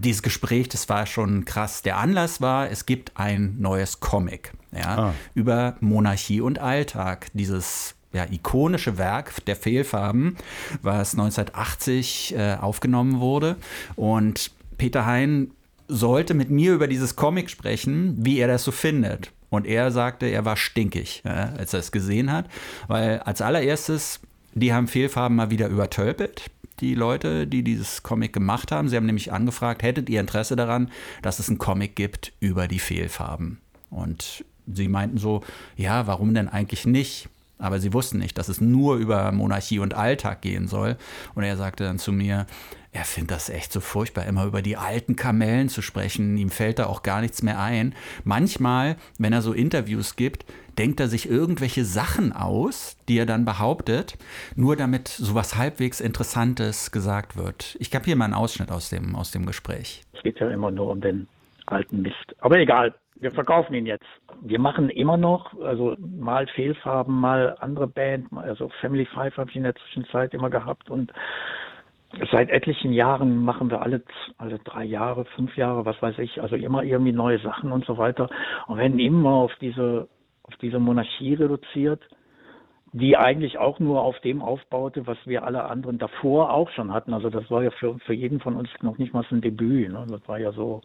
[0.03, 1.83] Dieses Gespräch, das war schon krass.
[1.83, 5.15] Der Anlass war, es gibt ein neues Comic ja, ah.
[5.35, 7.29] über Monarchie und Alltag.
[7.33, 10.37] Dieses ja, ikonische Werk der Fehlfarben,
[10.83, 13.57] was 1980 äh, aufgenommen wurde.
[13.97, 15.53] Und Peter Hein
[15.89, 19.33] sollte mit mir über dieses Comic sprechen, wie er das so findet.
[19.51, 22.47] Und er sagte, er war stinkig, ja, als er es gesehen hat,
[22.89, 24.21] weil als allererstes
[24.55, 26.51] die haben Fehlfarben mal wieder übertölpelt
[26.83, 28.89] die Leute, die dieses Comic gemacht haben.
[28.89, 30.91] Sie haben nämlich angefragt, hättet ihr Interesse daran,
[31.23, 33.61] dass es einen Comic gibt über die Fehlfarben?
[33.91, 35.43] Und sie meinten so,
[35.77, 37.29] ja, warum denn eigentlich nicht?
[37.59, 40.97] Aber sie wussten nicht, dass es nur über Monarchie und Alltag gehen soll.
[41.35, 42.47] Und er sagte dann zu mir,
[42.91, 46.37] er findet das echt so furchtbar, immer über die alten Kamellen zu sprechen.
[46.37, 47.95] Ihm fällt da auch gar nichts mehr ein.
[48.25, 50.45] Manchmal, wenn er so Interviews gibt,
[50.79, 54.19] denkt er sich irgendwelche Sachen aus, die er dann behauptet,
[54.57, 57.77] nur damit sowas halbwegs Interessantes gesagt wird.
[57.81, 60.03] Ich habe hier mal einen Ausschnitt aus dem, aus dem Gespräch.
[60.13, 61.29] Es geht ja immer nur um den
[61.67, 62.37] alten Mist.
[62.41, 64.07] Aber egal, wir verkaufen ihn jetzt.
[64.41, 69.57] Wir machen immer noch, also mal Fehlfarben, mal andere Band, also Family Five habe ich
[69.57, 71.13] in der Zwischenzeit immer gehabt und
[72.31, 74.03] seit etlichen Jahren machen wir alle,
[74.39, 77.97] alle drei Jahre, fünf Jahre, was weiß ich, also immer irgendwie neue Sachen und so
[77.97, 78.29] weiter
[78.67, 80.09] und werden immer auf diese,
[80.53, 82.03] auf diese Monarchie reduziert,
[82.93, 87.15] die eigentlich auch nur auf dem aufbaute, was wir alle anderen davor auch schon hatten.
[87.15, 89.91] Also das war ja für, für jeden von uns noch nicht mal so ein Debüt.
[89.91, 90.07] Ne?
[90.11, 90.83] Das war ja so,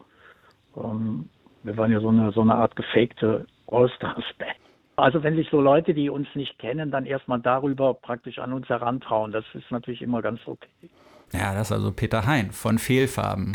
[0.76, 1.28] ähm,
[1.62, 4.56] wir waren ja so eine, so eine Art gefakte All-Stars-Band.
[4.96, 8.68] Also wenn sich so Leute, die uns nicht kennen, dann erstmal darüber praktisch an uns
[8.68, 10.90] herantrauen, das ist natürlich immer ganz okay.
[11.32, 13.52] Ja, das ist also Peter Hein von Fehlfarben.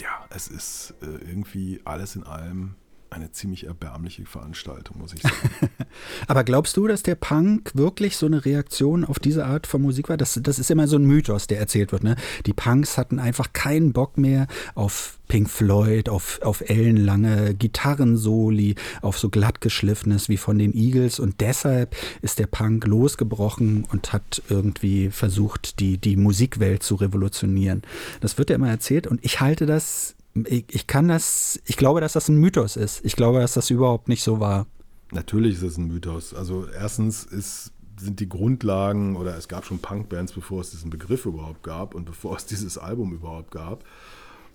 [0.00, 2.76] Ja, es ist äh, irgendwie alles in allem
[3.18, 5.36] eine ziemlich erbärmliche Veranstaltung, muss ich sagen.
[6.26, 10.08] Aber glaubst du, dass der Punk wirklich so eine Reaktion auf diese Art von Musik
[10.08, 10.16] war?
[10.16, 12.04] Das, das ist immer so ein Mythos, der erzählt wird.
[12.04, 12.16] Ne?
[12.46, 19.18] Die Punks hatten einfach keinen Bock mehr auf Pink Floyd, auf, auf ellenlange Gitarrensoli, auf
[19.18, 21.20] so glattgeschliffenes wie von den Eagles.
[21.20, 27.82] Und deshalb ist der Punk losgebrochen und hat irgendwie versucht, die, die Musikwelt zu revolutionieren.
[28.20, 30.14] Das wird ja immer erzählt und ich halte das
[30.46, 33.04] ich, ich kann das, ich glaube, dass das ein Mythos ist.
[33.04, 34.66] Ich glaube, dass das überhaupt nicht so war.
[35.12, 36.34] Natürlich ist es ein Mythos.
[36.34, 41.24] Also erstens ist, sind die Grundlagen oder es gab schon Punkbands, bevor es diesen Begriff
[41.26, 43.84] überhaupt gab und bevor es dieses Album überhaupt gab.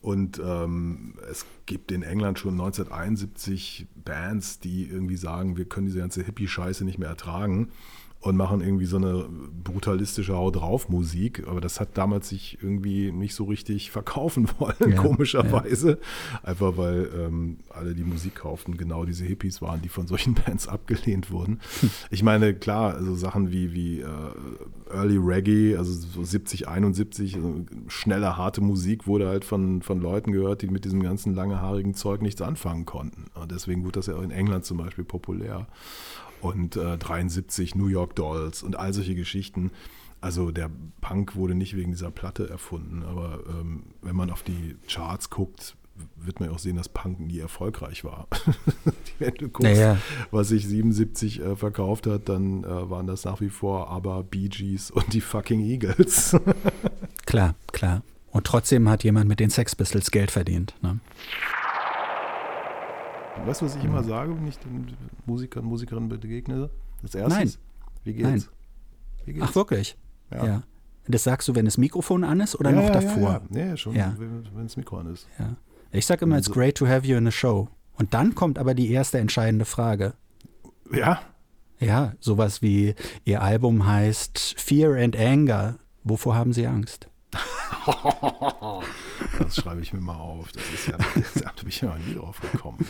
[0.02, 6.00] Und ähm, es gibt in England schon 1971 Bands, die irgendwie sagen, wir können diese
[6.00, 7.70] ganze Hippie-Scheiße nicht mehr ertragen
[8.24, 9.26] und machen irgendwie so eine
[9.64, 14.76] brutalistische Hau drauf Musik, aber das hat damals sich irgendwie nicht so richtig verkaufen wollen,
[14.80, 16.00] ja, komischerweise.
[16.32, 16.50] Ja.
[16.50, 20.70] Einfach weil ähm, alle, die Musik kauften, genau diese Hippies waren, die von solchen Bands
[20.70, 21.60] abgelehnt wurden.
[22.12, 24.08] Ich meine, klar, also Sachen wie, wie äh,
[24.90, 30.32] Early Reggae, also so 70, 71, also schnelle, harte Musik wurde halt von, von Leuten
[30.32, 33.26] gehört, die mit diesem ganzen langehaarigen Zeug nichts anfangen konnten.
[33.34, 35.68] Und deswegen wurde das ja auch in England zum Beispiel populär
[36.44, 39.72] und äh, 73 New York Dolls und all solche Geschichten.
[40.22, 40.70] Also der
[41.02, 45.76] Punk wurde nicht wegen dieser Platte erfunden, aber ähm, wenn man auf die Charts guckt,
[46.16, 48.28] wird man auch sehen, dass Punk nie erfolgreich war.
[49.20, 49.98] wenn du guckst, naja.
[50.32, 54.48] was sich 77 äh, verkauft hat, dann äh, waren das nach wie vor aber Bee
[54.48, 56.36] Gees und die fucking Eagles.
[57.26, 58.02] klar, klar.
[58.32, 60.74] Und trotzdem hat jemand mit den Sex Pistols Geld verdient.
[60.82, 61.00] Ne?
[63.46, 66.70] Weißt du, was ich immer sage, wenn ich den Musikern und Musikerinnen begegne?
[67.02, 67.52] Das erste Nein.
[68.04, 68.30] wie geht's?
[68.30, 68.46] Nein.
[69.26, 69.46] Wie geht's?
[69.50, 69.98] Ach, wirklich?
[70.32, 70.46] Ja.
[70.46, 70.64] ja.
[71.08, 73.42] Das sagst du, wenn das Mikrofon an ist oder ja, noch ja, davor?
[73.50, 73.78] Ja, ja.
[73.78, 75.28] schon, wenn, wenn das Mikro an ist.
[75.38, 75.56] Ja.
[75.92, 77.68] Ich sage immer, it's great to have you in a show.
[77.98, 80.14] Und dann kommt aber die erste entscheidende Frage.
[80.92, 81.22] Ja?
[81.80, 85.80] Ja, sowas wie, Ihr Album heißt Fear and Anger.
[86.04, 87.10] Wovor haben Sie Angst?
[89.40, 90.52] das schreibe ich mir mal auf.
[90.52, 92.86] Das ist ja, da bin ich ja nie drauf gekommen.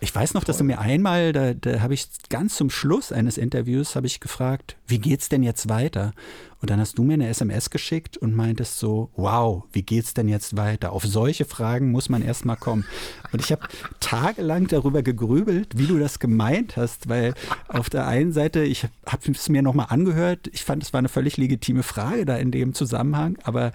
[0.00, 3.36] Ich weiß noch, dass du mir einmal, da, da habe ich ganz zum Schluss eines
[3.36, 6.12] Interviews, habe ich gefragt, wie geht's denn jetzt weiter?
[6.60, 10.28] Und dann hast du mir eine SMS geschickt und meintest so, wow, wie geht's denn
[10.28, 10.92] jetzt weiter?
[10.92, 12.84] Auf solche Fragen muss man erstmal kommen.
[13.32, 13.62] Und ich habe
[14.00, 17.34] tagelang darüber gegrübelt, wie du das gemeint hast, weil
[17.66, 21.08] auf der einen Seite, ich habe es mir nochmal angehört, ich fand, es war eine
[21.08, 23.72] völlig legitime Frage da in dem Zusammenhang, aber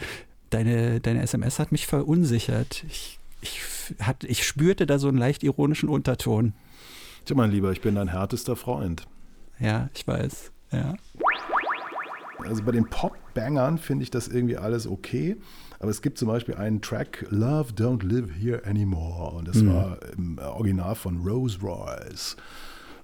[0.51, 2.85] deine, deine SMS hat mich verunsichert.
[2.87, 3.61] Ich ich,
[3.99, 6.53] hat, ich spürte da so einen leicht ironischen Unterton.
[7.25, 9.05] Tja, mein Lieber, ich bin dein härtester Freund.
[9.59, 10.51] Ja, ich weiß.
[10.71, 10.95] Ja.
[12.39, 15.37] Also bei den Pop-Bangern finde ich das irgendwie alles okay.
[15.79, 19.35] Aber es gibt zum Beispiel einen Track, Love Don't Live Here Anymore.
[19.35, 19.73] Und das mhm.
[19.73, 22.37] war im Original von Rose Royce.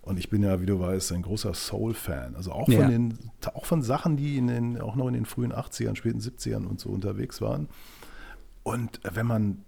[0.01, 2.35] Und ich bin ja, wie du weißt, ein großer Soul-Fan.
[2.35, 2.87] Also auch von, ja.
[2.87, 3.17] den,
[3.53, 6.79] auch von Sachen, die in den, auch noch in den frühen 80ern, späten 70ern und
[6.79, 7.67] so unterwegs waren.
[8.63, 9.63] Und wenn man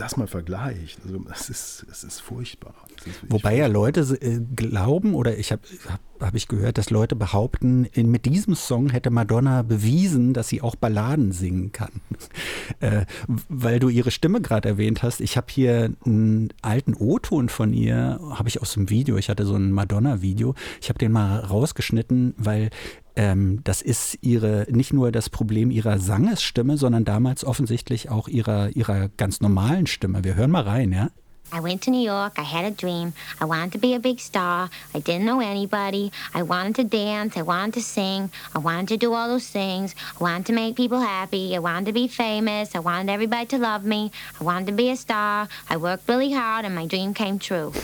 [0.00, 2.74] das mal vergleicht, also es ist, es ist furchtbar.
[2.98, 6.90] Es ist Wobei ja Leute äh, glauben, oder ich habe hab, hab ich gehört, dass
[6.90, 12.00] Leute behaupten, in, mit diesem Song hätte Madonna bewiesen, dass sie auch Balladen singen kann.
[12.80, 13.06] äh,
[13.48, 15.20] weil du ihre Stimme gerade erwähnt hast.
[15.20, 19.16] Ich habe hier einen alten O-Ton von ihr, habe ich aus dem Video.
[19.16, 20.54] Ich hatte so ein Madonna-Video.
[20.80, 22.70] Ich habe den mal rausgeschnitten, weil
[23.18, 28.70] ähm, das ist ihre nicht nur das Problem ihrer Sangesstimme, sondern damals offensichtlich auch ihrer,
[28.76, 30.22] ihrer ganz normalen Stimme.
[30.22, 31.10] Wir hören mal rein, ja?
[31.50, 33.14] I went to New York, I had a dream.
[33.40, 34.68] I wanted to be a big star.
[34.94, 36.12] I didn't know anybody.
[36.34, 38.30] I wanted to dance, I wanted to sing.
[38.54, 39.94] I wanted to do all those things.
[40.20, 41.56] I wanted to make people happy.
[41.56, 42.74] I wanted to be famous.
[42.74, 44.12] I wanted everybody to love me.
[44.38, 45.48] I wanted to be a star.
[45.70, 47.72] I worked really hard and my dream came true.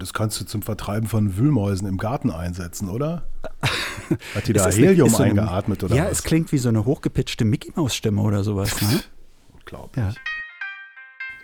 [0.00, 3.28] Das kannst du zum Vertreiben von Wühlmäusen im Garten einsetzen, oder?
[4.34, 6.12] Hat die da Helium so eingeatmet oder ja, was?
[6.12, 8.80] es klingt wie so eine hochgepitchte Mickey-Maus-Stimme oder sowas.
[8.80, 9.00] Ne?
[9.52, 10.04] Unglaublich.
[10.04, 10.14] Ja.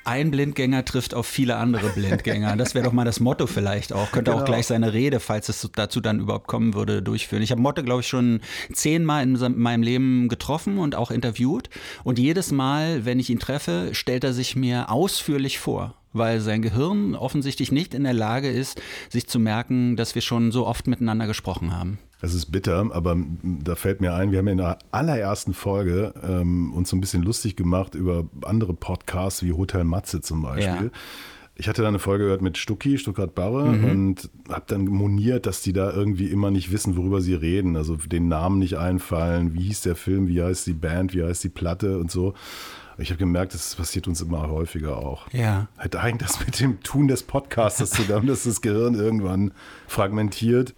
[0.06, 2.56] Ein Blindgänger trifft auf viele andere Blindgänger.
[2.56, 4.12] Das wäre doch mal das Motto vielleicht auch.
[4.12, 4.46] Könnte auch Genau.
[4.46, 7.42] gleich seine Rede, falls es dazu dann überhaupt kommen würde, durchführen.
[7.42, 8.40] Ich habe Motto, glaube ich, schon
[8.72, 11.70] zehnmal in meinem Leben getroffen und auch interviewt.
[12.04, 15.94] Und jedes Mal, wenn ich ihn treffe, stellt er sich mir ausführlich vor.
[16.16, 20.52] Weil sein Gehirn offensichtlich nicht in der Lage ist, sich zu merken, dass wir schon
[20.52, 21.98] so oft miteinander gesprochen haben.
[22.22, 26.72] Es ist bitter, aber da fällt mir ein, wir haben in der allerersten Folge ähm,
[26.72, 30.86] uns so ein bisschen lustig gemacht über andere Podcasts wie Hotel Matze zum Beispiel.
[30.86, 30.90] Ja.
[31.58, 35.62] Ich hatte da eine Folge gehört mit Stucki, Stuttgart Barre und habe dann moniert, dass
[35.62, 37.76] die da irgendwie immer nicht wissen, worüber sie reden.
[37.76, 41.42] Also den Namen nicht einfallen, wie hieß der Film, wie heißt die Band, wie heißt
[41.44, 42.34] die Platte und so.
[42.98, 45.30] Ich habe gemerkt, das passiert uns immer häufiger auch.
[45.32, 45.68] Ja.
[45.76, 49.52] Hat eigentlich das mit dem Tun des Podcasters zu tun, dass das Gehirn irgendwann
[49.86, 50.74] fragmentiert.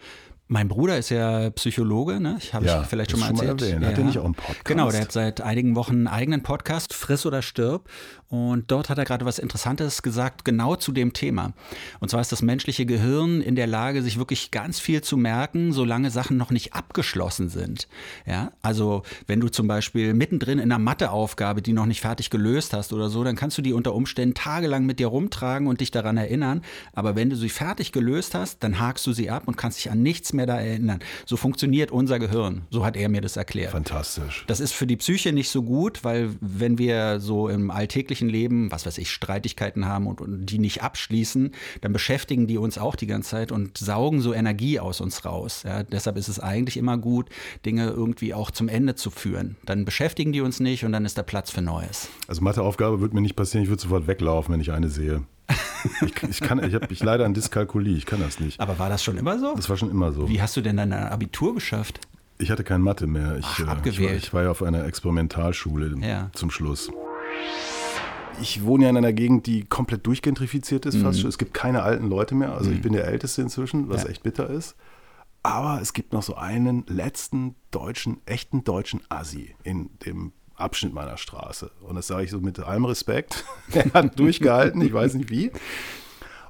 [0.50, 2.36] Mein Bruder ist ja Psychologe, ne?
[2.40, 3.72] Ich habe Ja, ich vielleicht schon mal schon mal erzählt.
[3.74, 3.86] erwähnt.
[3.86, 4.64] Hat er nicht auch einen Podcast?
[4.64, 7.86] Genau, der hat seit einigen Wochen einen eigenen Podcast, Friss oder Stirb.
[8.28, 11.54] Und dort hat er gerade was Interessantes gesagt, genau zu dem Thema.
[11.98, 15.72] Und zwar ist das menschliche Gehirn in der Lage, sich wirklich ganz viel zu merken,
[15.72, 17.88] solange Sachen noch nicht abgeschlossen sind.
[18.26, 22.74] Ja, also wenn du zum Beispiel mittendrin in einer Matheaufgabe, die noch nicht fertig gelöst
[22.74, 25.90] hast oder so, dann kannst du die unter Umständen tagelang mit dir rumtragen und dich
[25.90, 26.62] daran erinnern.
[26.92, 29.90] Aber wenn du sie fertig gelöst hast, dann hakst du sie ab und kannst dich
[29.90, 30.98] an nichts mehr da erinnern.
[31.24, 32.62] So funktioniert unser Gehirn.
[32.70, 33.72] So hat er mir das erklärt.
[33.72, 34.44] Fantastisch.
[34.48, 38.72] Das ist für die Psyche nicht so gut, weil wenn wir so im alltäglichen Leben,
[38.72, 41.52] was weiß ich, Streitigkeiten haben und, und die nicht abschließen,
[41.82, 45.62] dann beschäftigen die uns auch die ganze Zeit und saugen so Energie aus uns raus.
[45.64, 47.28] Ja, deshalb ist es eigentlich immer gut,
[47.66, 49.56] Dinge irgendwie auch zum Ende zu führen.
[49.66, 52.08] Dann beschäftigen die uns nicht und dann ist da Platz für Neues.
[52.26, 55.22] Also Matheaufgabe wird mir nicht passieren, ich würde sofort weglaufen, wenn ich eine sehe.
[56.04, 58.58] Ich, ich kann, ich habe ich leider an Dyskalkulie, ich kann das nicht.
[58.58, 59.54] Aber war das schon immer so?
[59.54, 60.28] Das war schon immer so.
[60.28, 62.00] Wie hast du denn dein Abitur geschafft?
[62.38, 63.36] Ich hatte kein Mathe mehr.
[63.38, 64.22] Ich, Ach, äh, ich, war, abgewählt.
[64.24, 66.30] ich war ja auf einer Experimentalschule Ja.
[66.34, 66.90] zum Schluss.
[68.40, 71.02] Ich wohne ja in einer Gegend, die komplett durchgentrifiziert ist, Mhm.
[71.02, 71.28] fast schon.
[71.28, 72.54] Es gibt keine alten Leute mehr.
[72.54, 74.76] Also ich bin der Älteste inzwischen, was echt bitter ist.
[75.42, 81.16] Aber es gibt noch so einen letzten deutschen, echten deutschen Assi in dem Abschnitt meiner
[81.16, 81.70] Straße.
[81.80, 83.44] Und das sage ich so mit allem Respekt.
[83.72, 85.50] Er hat durchgehalten, ich weiß nicht wie.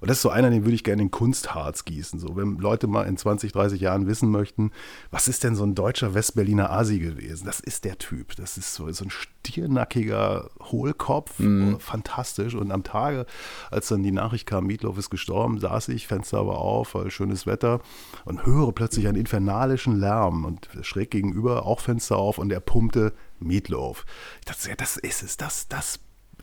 [0.00, 2.20] Und das ist so einer, den würde ich gerne in Kunstharz gießen.
[2.20, 4.70] So, wenn Leute mal in 20, 30 Jahren wissen möchten,
[5.10, 7.46] was ist denn so ein deutscher Westberliner Asi gewesen?
[7.46, 8.36] Das ist der Typ.
[8.36, 11.40] Das ist so, so ein stiernackiger Hohlkopf.
[11.40, 12.54] Oh, fantastisch.
[12.54, 13.26] Und am Tage,
[13.70, 17.46] als dann die Nachricht kam, Mietloff ist gestorben, saß ich, Fenster aber auf, weil schönes
[17.46, 17.80] Wetter
[18.24, 20.44] und höre plötzlich einen infernalischen Lärm.
[20.44, 24.04] Und schräg gegenüber auch Fenster auf und er pumpte Meatloaf.
[24.40, 26.00] Ich dachte, ja, das ist es, das, das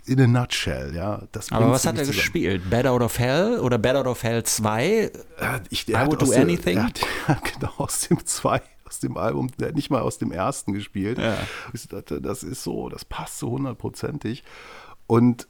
[0.08, 1.24] in a nutshell, ja.
[1.32, 2.18] Das Aber was hat er zusammen.
[2.18, 2.70] gespielt?
[2.70, 5.12] Bad Out of Hell oder Bad Out of Hell 2?
[5.38, 6.80] Er hat- ich, I er hat would do der- anything?
[6.80, 7.00] Hat,
[7.54, 11.18] genau aus dem zwei, aus dem Album, der hat nicht mal aus dem ersten gespielt.
[11.18, 11.38] Ja.
[11.74, 14.44] Ich dachte, das ist so, das passt so hundertprozentig.
[15.08, 15.48] Und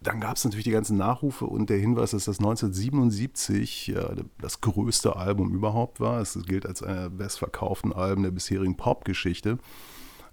[0.00, 4.60] dann gab es natürlich die ganzen Nachrufe und der Hinweis, dass das 1977 ja, das
[4.60, 6.20] größte Album überhaupt war.
[6.20, 9.58] Es gilt als einer der bestverkauften Alben der bisherigen Popgeschichte.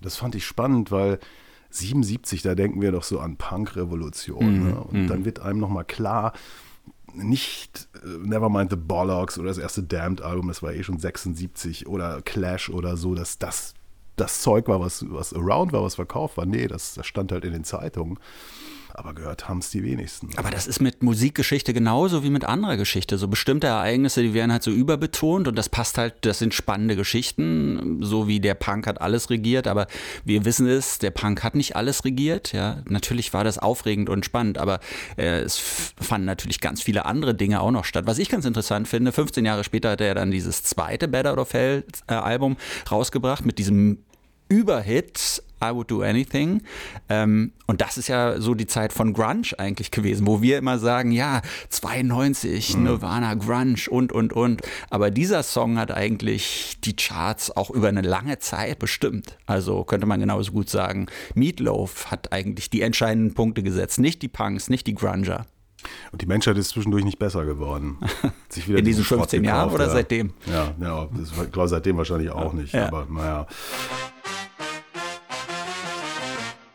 [0.01, 1.19] Das fand ich spannend, weil
[1.69, 4.63] 77, da denken wir doch so an Punk-Revolution.
[4.63, 4.79] Ne?
[4.79, 6.33] Und dann wird einem nochmal klar,
[7.13, 12.21] nicht äh, Nevermind the Bollocks oder das erste Damned-Album, das war eh schon 76 oder
[12.21, 13.73] Clash oder so, dass das
[14.15, 16.45] das Zeug war, was, was around war, was verkauft war.
[16.45, 18.19] Nee, das, das stand halt in den Zeitungen.
[18.93, 20.29] Aber gehört haben es die wenigsten.
[20.37, 23.17] Aber das ist mit Musikgeschichte genauso wie mit anderer Geschichte.
[23.17, 26.95] So bestimmte Ereignisse, die werden halt so überbetont und das passt halt, das sind spannende
[26.95, 29.87] Geschichten, so wie der Punk hat alles regiert, aber
[30.25, 32.81] wir wissen es, der Punk hat nicht alles regiert, ja.
[32.87, 34.79] Natürlich war das aufregend und spannend, aber
[35.17, 38.07] äh, es fanden natürlich ganz viele andere Dinge auch noch statt.
[38.07, 41.53] Was ich ganz interessant finde, 15 Jahre später hat er dann dieses zweite Out of
[41.53, 42.57] Hell äh, Album
[42.89, 43.99] rausgebracht mit diesem
[44.47, 46.61] Überhit I Would Do Anything.
[47.09, 50.79] Ähm, und das ist ja so die Zeit von Grunge eigentlich gewesen, wo wir immer
[50.79, 52.83] sagen, ja, 92, mhm.
[52.83, 54.61] Nirvana, Grunge und, und, und.
[54.89, 59.37] Aber dieser Song hat eigentlich die Charts auch über eine lange Zeit bestimmt.
[59.45, 64.27] Also könnte man genauso gut sagen, Meatloaf hat eigentlich die entscheidenden Punkte gesetzt, nicht die
[64.27, 65.45] Punks, nicht die Grunger.
[66.11, 67.97] Und die Menschheit ist zwischendurch nicht besser geworden.
[68.67, 69.91] In diesen 15 Jahren oder ja.
[69.91, 70.33] seitdem?
[70.45, 72.73] Ja, ja das war, glaube seitdem wahrscheinlich auch nicht.
[72.73, 72.87] Ja.
[72.87, 73.47] Aber naja.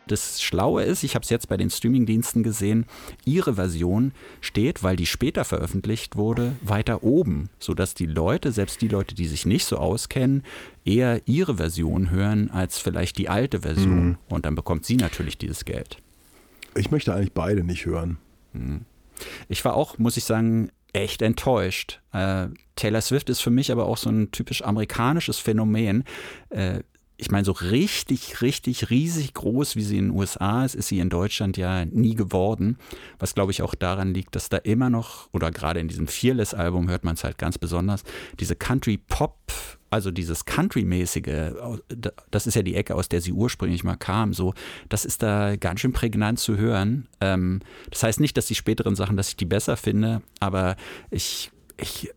[0.07, 2.85] Das Schlaue ist, ich habe es jetzt bei den Streamingdiensten gesehen,
[3.25, 8.87] ihre Version steht, weil die später veröffentlicht wurde, weiter oben, sodass die Leute, selbst die
[8.87, 10.43] Leute, die sich nicht so auskennen,
[10.83, 14.05] eher ihre Version hören als vielleicht die alte Version.
[14.05, 14.17] Mhm.
[14.29, 15.97] Und dann bekommt sie natürlich dieses Geld.
[16.75, 18.17] Ich möchte eigentlich beide nicht hören.
[18.53, 18.81] Mhm.
[19.47, 22.01] Ich war auch, muss ich sagen, echt enttäuscht.
[22.13, 26.03] Äh, Taylor Swift ist für mich aber auch so ein typisch amerikanisches Phänomen.
[26.49, 26.79] Äh,
[27.17, 30.99] ich meine, so richtig, richtig riesig groß, wie sie in den USA ist, ist sie
[30.99, 32.77] in Deutschland ja nie geworden.
[33.19, 36.89] Was glaube ich auch daran liegt, dass da immer noch, oder gerade in diesem Fearless-Album
[36.89, 38.03] hört man es halt ganz besonders,
[38.39, 39.37] diese Country-Pop,
[39.89, 41.53] also dieses Country-mäßige,
[42.31, 44.53] das ist ja die Ecke, aus der sie ursprünglich mal kam, so,
[44.89, 47.07] das ist da ganz schön prägnant zu hören.
[47.21, 47.61] Ähm,
[47.91, 50.75] das heißt nicht, dass die späteren Sachen, dass ich die besser finde, aber
[51.11, 52.09] ich, ich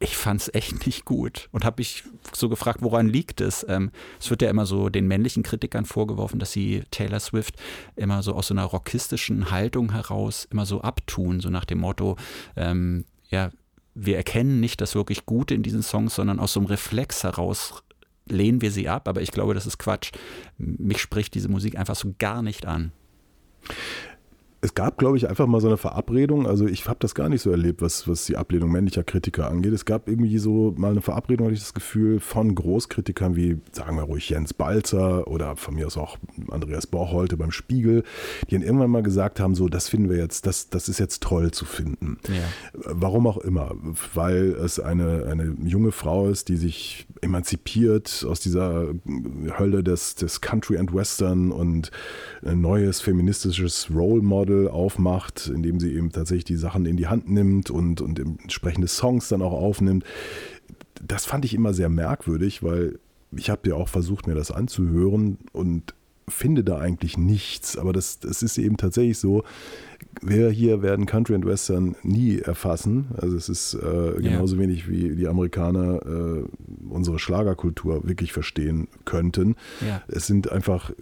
[0.00, 3.64] ich fand es echt nicht gut und habe mich so gefragt, woran liegt es?
[3.68, 7.54] Ähm, es wird ja immer so den männlichen Kritikern vorgeworfen, dass sie Taylor Swift
[7.96, 12.16] immer so aus so einer rockistischen Haltung heraus immer so abtun, so nach dem Motto,
[12.56, 13.50] ähm, ja,
[13.94, 17.84] wir erkennen nicht das wirklich Gute in diesen Songs, sondern aus so einem Reflex heraus
[18.26, 19.08] lehnen wir sie ab.
[19.08, 20.10] Aber ich glaube, das ist Quatsch.
[20.58, 22.90] Mich spricht diese Musik einfach so gar nicht an
[24.64, 26.46] es gab, glaube ich, einfach mal so eine Verabredung.
[26.46, 29.74] Also ich habe das gar nicht so erlebt, was, was die Ablehnung männlicher Kritiker angeht.
[29.74, 33.96] Es gab irgendwie so mal eine Verabredung, hatte ich das Gefühl, von Großkritikern wie, sagen
[33.96, 36.16] wir ruhig, Jens Balzer oder von mir aus auch
[36.50, 38.04] Andreas Borcholte beim Spiegel,
[38.48, 41.22] die dann irgendwann mal gesagt haben, so, das finden wir jetzt, das, das ist jetzt
[41.22, 42.16] toll zu finden.
[42.28, 42.44] Ja.
[42.72, 43.74] Warum auch immer.
[44.14, 48.88] Weil es eine, eine junge Frau ist, die sich emanzipiert aus dieser
[49.58, 51.90] Hölle des, des Country and Western und
[52.46, 57.06] ein neues feministisches Role Model Label aufmacht, indem sie eben tatsächlich die Sachen in die
[57.06, 60.04] Hand nimmt und, und entsprechende Songs dann auch aufnimmt.
[61.02, 62.98] Das fand ich immer sehr merkwürdig, weil
[63.36, 65.94] ich habe ja auch versucht, mir das anzuhören und
[66.28, 67.76] finde da eigentlich nichts.
[67.76, 69.44] Aber das, das ist eben tatsächlich so.
[70.22, 73.08] Wir hier werden Country and Western nie erfassen.
[73.16, 74.62] Also es ist äh, genauso ja.
[74.62, 76.44] wenig wie die Amerikaner äh,
[76.88, 79.56] unsere Schlagerkultur wirklich verstehen könnten.
[79.86, 80.02] Ja.
[80.06, 80.92] Es sind einfach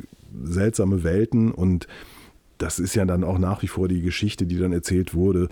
[0.43, 1.87] seltsame Welten und
[2.63, 5.49] das ist ja dann auch nach wie vor die Geschichte, die dann erzählt wurde.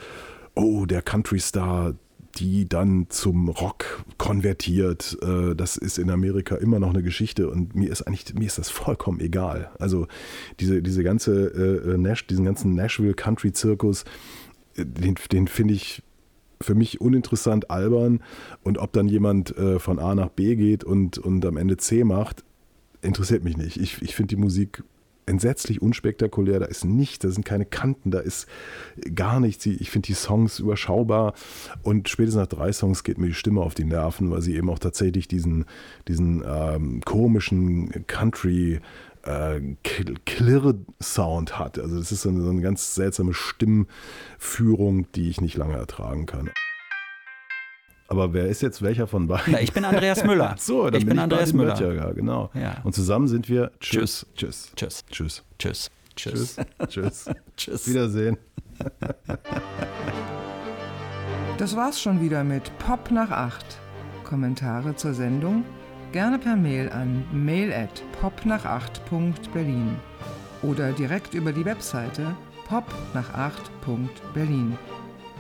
[0.55, 1.95] Oh, der Country-Star,
[2.37, 5.19] die dann zum Rock konvertiert.
[5.21, 8.59] Äh, das ist in Amerika immer noch eine Geschichte und mir ist eigentlich, mir ist
[8.59, 9.73] das vollkommen egal.
[9.81, 10.07] Also
[10.61, 14.05] diese, diese ganze äh, Nash, diesen ganzen Nashville Country Zirkus,
[14.77, 16.05] äh, den, den finde ich
[16.63, 18.23] für mich uninteressant albern
[18.63, 22.45] und ob dann jemand von A nach B geht und, und am Ende C macht,
[23.01, 23.79] interessiert mich nicht.
[23.79, 24.85] Ich, ich finde die Musik
[25.31, 28.49] entsetzlich unspektakulär, da ist nichts, da sind keine Kanten, da ist
[29.15, 29.65] gar nichts.
[29.65, 31.35] Ich finde die Songs überschaubar
[31.83, 34.69] und spätestens nach drei Songs geht mir die Stimme auf die Nerven, weil sie eben
[34.69, 35.65] auch tatsächlich diesen,
[36.09, 38.81] diesen ähm, komischen Country
[39.23, 39.61] äh,
[40.27, 41.79] Klirr-Sound hat.
[41.79, 46.27] Also das ist so eine, so eine ganz seltsame Stimmführung, die ich nicht lange ertragen
[46.27, 46.51] kann.
[48.11, 49.53] Aber wer ist jetzt welcher von beiden?
[49.53, 50.57] Na, ich bin Andreas Müller.
[50.59, 51.81] So, dann ich bin, bin Andreas Müller.
[51.81, 52.51] Möttcher, genau.
[52.55, 52.79] Ja.
[52.83, 54.27] Und zusammen sind wir Tschüss.
[54.35, 54.73] Tschüss.
[54.75, 55.05] Tschüss.
[55.13, 55.45] Tschüss.
[55.59, 55.91] Tschüss.
[56.17, 56.57] Tschüss.
[56.89, 57.31] Tschüss.
[57.57, 57.89] Tschüss.
[57.89, 58.37] Wiedersehen.
[61.57, 63.65] Das war's schon wieder mit Pop nach 8.
[64.25, 65.65] Kommentare zur Sendung
[66.11, 69.95] gerne per Mail an mail at popnach8.berlin
[70.63, 72.37] oder direkt über die Webseite
[72.69, 74.77] popnach8.berlin.